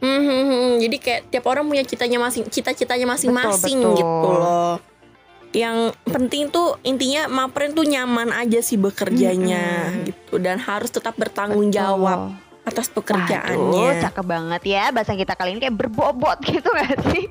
Hmm, 0.00 0.20
hmm. 0.24 0.80
Jadi 0.80 0.96
kayak 0.96 1.20
tiap 1.28 1.44
orang 1.46 1.68
punya 1.68 1.84
citanya 1.86 2.18
masing 2.18 2.48
cita-citanya 2.48 3.06
masing-masing 3.06 3.78
gitu 3.94 4.28
loh. 4.32 4.89
Yang 5.50 5.98
penting 6.06 6.46
tuh 6.48 6.78
intinya 6.86 7.26
mapren 7.26 7.74
tuh 7.74 7.82
nyaman 7.82 8.30
aja 8.30 8.62
sih 8.62 8.78
bekerjanya 8.78 9.90
Mm-mm. 9.90 10.06
gitu 10.06 10.34
dan 10.38 10.62
harus 10.62 10.94
tetap 10.94 11.18
bertanggung 11.18 11.74
jawab 11.74 12.38
atas 12.62 12.86
Waduh, 12.86 12.96
pekerjaannya. 13.02 13.98
cakep 13.98 14.26
banget 14.30 14.62
ya 14.68 14.84
bahasa 14.94 15.18
kita 15.18 15.34
kali 15.34 15.58
ini 15.58 15.60
kayak 15.66 15.74
berbobot 15.74 16.38
gitu 16.46 16.70
gak 16.70 17.02
sih? 17.10 17.26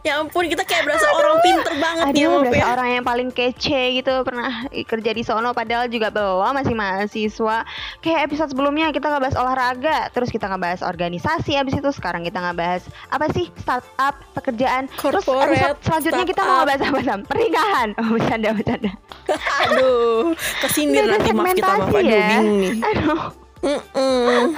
Ya 0.00 0.16
ampun 0.16 0.48
kita 0.48 0.64
kayak 0.64 0.88
berasa 0.88 1.04
orang 1.12 1.36
pinter 1.44 1.74
banget 1.76 2.04
ya 2.16 2.32
Aduh, 2.32 2.40
berasa 2.40 2.56
ya. 2.56 2.66
orang 2.72 2.88
yang 2.96 3.04
paling 3.04 3.28
kece 3.28 4.00
gitu 4.00 4.24
pernah 4.24 4.64
kerja 4.72 5.10
di 5.12 5.20
sono 5.20 5.52
padahal 5.52 5.92
juga 5.92 6.08
belum 6.08 6.56
masih 6.56 6.72
mahasiswa. 6.72 7.68
Kayak 8.00 8.20
episode 8.32 8.56
sebelumnya 8.56 8.88
kita 8.96 9.12
ngebahas 9.12 9.36
olahraga, 9.36 10.08
terus 10.16 10.32
kita 10.32 10.48
ngebahas 10.48 10.80
organisasi, 10.80 11.52
abis 11.60 11.76
itu 11.76 11.90
sekarang 11.92 12.24
kita 12.24 12.40
ngebahas 12.40 12.88
apa 13.12 13.28
sih 13.36 13.52
startup, 13.60 14.16
pekerjaan. 14.32 14.88
terus 14.96 15.20
Corporate, 15.20 15.52
episode 15.52 15.78
selanjutnya 15.84 16.24
kita 16.24 16.40
mau 16.48 16.56
ngebahas 16.64 16.82
apa 16.88 17.00
Sam? 17.04 17.20
Pernikahan. 17.28 17.88
Oh, 18.00 18.08
bercanda 18.16 18.48
bercanda. 18.56 18.90
Aduh, 19.68 20.32
ada 20.64 21.04
nanti 21.12 21.30
maaf 21.36 21.52
kita 21.52 21.72
aduh 21.76 22.00
ya. 22.00 22.28
bingung 22.40 22.58
nih. 22.64 22.72
Aduh. 22.80 23.39
Mm-mm. 23.60 24.56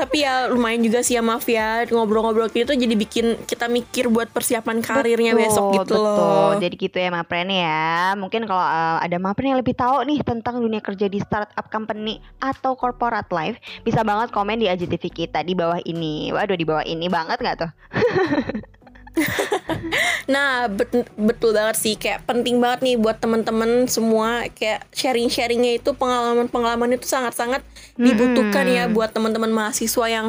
Tapi 0.00 0.26
ya 0.26 0.50
lumayan 0.50 0.82
juga 0.82 1.06
sih 1.06 1.14
ya 1.14 1.22
maaf 1.22 1.46
ya 1.46 1.86
ngobrol-ngobrol 1.86 2.50
gitu 2.50 2.74
jadi 2.74 2.94
bikin 2.98 3.46
kita 3.46 3.70
mikir 3.70 4.10
buat 4.10 4.34
persiapan 4.34 4.82
karirnya 4.82 5.38
Betul, 5.38 5.42
besok 5.46 5.64
gitu 5.78 5.94
betul. 5.94 6.02
loh. 6.02 6.50
Jadi 6.58 6.74
gitu 6.74 6.96
ya 6.98 7.08
Mapren 7.14 7.50
ya. 7.50 8.18
Mungkin 8.18 8.50
kalau 8.50 8.62
uh, 8.62 8.98
ada 8.98 9.16
Mapren 9.22 9.54
yang 9.54 9.60
lebih 9.62 9.78
tahu 9.78 10.02
nih 10.04 10.20
tentang 10.26 10.58
dunia 10.58 10.82
kerja 10.82 11.06
di 11.06 11.22
startup 11.22 11.70
company 11.70 12.18
atau 12.42 12.74
corporate 12.74 13.30
life, 13.30 13.56
bisa 13.86 14.02
banget 14.02 14.34
komen 14.34 14.58
di 14.58 14.66
IGTV 14.66 15.04
kita 15.14 15.46
di 15.46 15.54
bawah 15.54 15.78
ini. 15.86 16.34
Waduh 16.34 16.58
di 16.58 16.66
bawah 16.66 16.82
ini 16.82 17.06
banget 17.06 17.38
nggak 17.38 17.56
tuh? 17.62 17.70
Nah, 20.24 20.72
bet- 20.72 21.12
betul 21.20 21.52
banget 21.52 21.76
sih 21.76 21.94
kayak 22.00 22.24
penting 22.24 22.56
banget 22.56 22.80
nih 22.80 22.96
buat 22.96 23.20
teman-teman 23.20 23.84
semua 23.86 24.48
kayak 24.56 24.88
sharing-sharingnya 24.96 25.76
itu 25.76 25.92
pengalaman-pengalaman 25.92 26.96
itu 26.96 27.04
sangat-sangat 27.04 27.60
dibutuhkan 28.00 28.64
ya 28.64 28.88
buat 28.88 29.12
teman-teman 29.12 29.52
mahasiswa 29.52 30.06
yang 30.08 30.26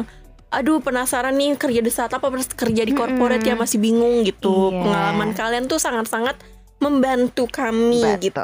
aduh 0.52 0.78
penasaran 0.78 1.34
nih 1.34 1.58
kerja 1.58 1.80
di 1.82 1.90
startup 1.90 2.22
apa 2.22 2.38
kerja 2.54 2.82
di 2.86 2.92
corporate 2.94 3.42
ya 3.42 3.58
masih 3.58 3.80
bingung 3.82 4.22
gitu. 4.22 4.70
Iya. 4.70 4.84
Pengalaman 4.84 5.30
kalian 5.34 5.64
tuh 5.66 5.80
sangat-sangat 5.80 6.38
membantu 6.76 7.48
kami 7.48 8.04
gitu. 8.20 8.36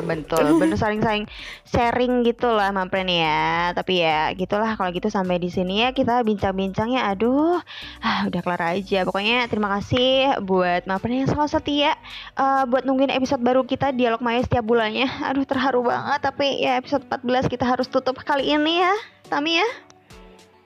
betul, 0.00 0.44
bener 0.60 0.80
saling-saling 0.80 1.28
sharing 1.68 2.24
gitu 2.24 2.48
lah 2.48 2.72
Mapren 2.72 3.08
ya. 3.08 3.72
Tapi 3.76 4.00
ya 4.00 4.32
gitulah 4.32 4.72
kalau 4.80 4.88
gitu 4.96 5.12
sampai 5.12 5.36
di 5.36 5.52
sini 5.52 5.84
ya 5.84 5.92
kita 5.92 6.24
bincang-bincangnya. 6.24 7.04
Aduh, 7.12 7.60
ah, 8.00 8.20
udah 8.24 8.40
kelar 8.40 8.80
aja. 8.80 9.04
Pokoknya 9.04 9.44
terima 9.52 9.68
kasih 9.76 10.40
buat 10.40 10.88
Mapren 10.88 11.24
yang 11.24 11.28
selalu 11.28 11.52
setia 11.52 11.92
eh, 12.36 12.64
buat 12.64 12.88
nungguin 12.88 13.12
episode 13.12 13.44
baru 13.44 13.68
kita 13.68 13.92
Dialog 13.92 14.24
Maya 14.24 14.40
setiap 14.40 14.64
bulannya. 14.64 15.08
Aduh 15.28 15.44
terharu 15.44 15.84
banget. 15.84 16.24
Tapi 16.24 16.64
ya 16.64 16.80
episode 16.80 17.04
14 17.04 17.52
kita 17.52 17.64
harus 17.68 17.92
tutup 17.92 18.16
kali 18.24 18.48
ini 18.48 18.80
ya, 18.80 18.94
Tami 19.28 19.60
ya. 19.60 19.68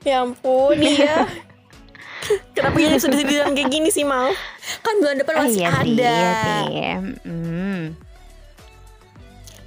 Ya 0.00 0.24
ampun, 0.24 0.80
iya. 0.80 1.28
Kenapa 2.54 2.76
jadi 2.76 2.98
sedih-sedihan 2.98 3.52
kayak 3.54 3.70
gini 3.70 3.88
sih, 3.88 4.04
Mal? 4.04 4.30
Kan 4.82 4.94
bulan 5.00 5.16
depan 5.18 5.34
Ah, 5.34 5.42
masih 5.46 5.62
iya 5.64 5.70
sih, 5.70 5.94
ada. 5.96 6.14
iya 6.14 6.32
sih. 6.42 7.28
Mm. 7.28 7.82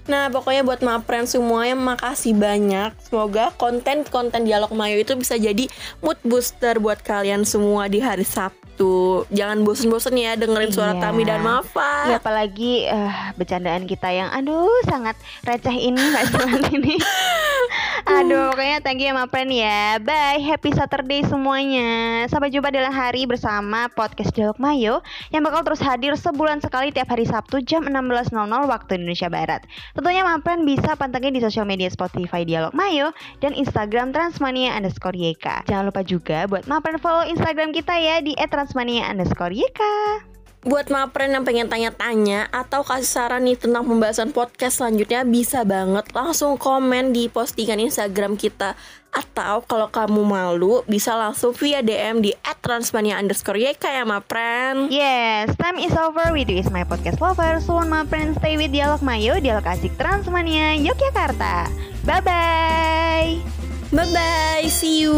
Nah, 0.03 0.27
pokoknya 0.27 0.67
buat 0.67 0.83
Mapren 0.83 1.23
semuanya 1.23 1.79
makasih 1.79 2.35
banyak. 2.35 2.91
Semoga 2.99 3.55
konten-konten 3.55 4.43
dialog 4.43 4.75
Mayo 4.75 4.99
itu 4.99 5.15
bisa 5.15 5.39
jadi 5.39 5.71
mood 6.03 6.19
booster 6.27 6.75
buat 6.75 6.99
kalian 6.99 7.47
semua 7.47 7.87
di 7.87 8.03
hari 8.03 8.27
Sabtu. 8.27 8.62
Jangan 9.29 9.61
bosen-bosen 9.67 10.15
ya 10.15 10.39
dengerin 10.39 10.71
suara 10.71 10.93
Iya. 10.93 11.01
Tami 11.09 11.23
dan 11.25 11.41
Mafa. 11.41 11.93
Ya 12.07 12.17
apalagi 12.21 12.85
eh, 12.85 13.13
bercandaan 13.33 13.89
kita 13.89 14.13
yang 14.13 14.29
aduh 14.29 14.69
sangat 14.85 15.17
receh 15.41 15.73
ini 15.73 15.99
Mbak 16.13 16.23
Siman 16.29 16.63
ini. 16.69 16.95
aduh 18.19 18.51
pokoknya 18.51 18.77
thank 18.83 18.99
you 18.99 19.09
ya 19.09 19.13
Mapren 19.15 19.49
ya. 19.49 19.97
Bye, 19.99 20.43
happy 20.43 20.75
Saturday 20.75 21.23
semuanya. 21.25 22.23
Sampai 22.27 22.51
jumpa 22.51 22.69
dalam 22.69 22.91
hari 22.91 23.25
bersama 23.25 23.87
podcast 23.91 24.31
Dialog 24.35 24.59
Mayo 24.59 25.01
yang 25.31 25.41
bakal 25.43 25.63
terus 25.63 25.81
hadir 25.81 26.13
sebulan 26.13 26.59
sekali 26.59 26.91
tiap 26.91 27.09
hari 27.09 27.23
Sabtu 27.25 27.63
jam 27.63 27.87
16.00 27.87 28.31
waktu 28.67 28.91
Indonesia 28.99 29.27
Barat. 29.31 29.63
Tentunya 29.95 30.21
Mapren 30.23 30.67
bisa 30.67 30.93
pantengin 30.99 31.33
di 31.33 31.41
sosial 31.41 31.65
media 31.65 31.87
Spotify 31.89 32.43
Dialog 32.43 32.75
Mayo 32.75 33.11
dan 33.39 33.55
Instagram 33.55 34.11
Transmania 34.11 34.75
underscore 34.75 35.15
YK. 35.15 35.67
Jangan 35.67 35.89
lupa 35.89 36.01
juga 36.03 36.45
buat 36.45 36.67
Mapren 36.67 36.99
follow 36.99 37.23
Instagram 37.25 37.71
kita 37.71 37.95
ya 37.97 38.19
di 38.19 38.35
@transmania 38.73 39.05
underscore 39.13 39.53
YK. 39.53 39.81
Buat 40.63 40.89
Mapren 40.89 41.29
yang 41.29 41.45
pengen 41.45 41.69
tanya-tanya 41.69 42.47
atau 42.49 42.81
kasih 42.81 43.05
saran 43.05 43.45
nih 43.45 43.59
tentang 43.59 43.83
pembahasan 43.85 44.31
podcast 44.31 44.79
selanjutnya 44.79 45.27
bisa 45.27 45.61
banget 45.67 46.07
langsung 46.15 46.57
komen 46.57 47.13
di 47.13 47.27
postingan 47.27 47.83
Instagram 47.83 48.39
kita 48.39 48.73
atau 49.13 49.61
kalau 49.67 49.91
kamu 49.93 50.25
malu 50.25 50.81
bisa 50.89 51.13
langsung 51.13 51.53
via 51.53 51.85
DM 51.85 52.23
di 52.23 52.31
@transmania 52.63 53.19
underscore 53.19 53.59
YK 53.59 54.01
ya 54.01 54.07
Mapren. 54.07 54.89
Yes, 54.89 55.53
time 55.59 55.77
is 55.77 55.93
over 55.93 56.31
with 56.33 56.49
you 56.49 56.57
is 56.57 56.71
my 56.73 56.87
podcast 56.87 57.19
lover. 57.21 57.59
So 57.61 57.77
my 57.83 58.07
friends 58.09 58.39
stay 58.41 58.57
with 58.57 58.73
Dialog 58.73 59.03
Mayo, 59.05 59.37
Dialog 59.43 59.67
Asik 59.67 59.93
Transmania, 59.99 60.79
Yogyakarta. 60.79 61.69
Bye 62.07 62.23
bye. 62.23 63.29
Bye 63.93 64.09
bye, 64.09 64.65
see 64.71 65.05
you. 65.05 65.13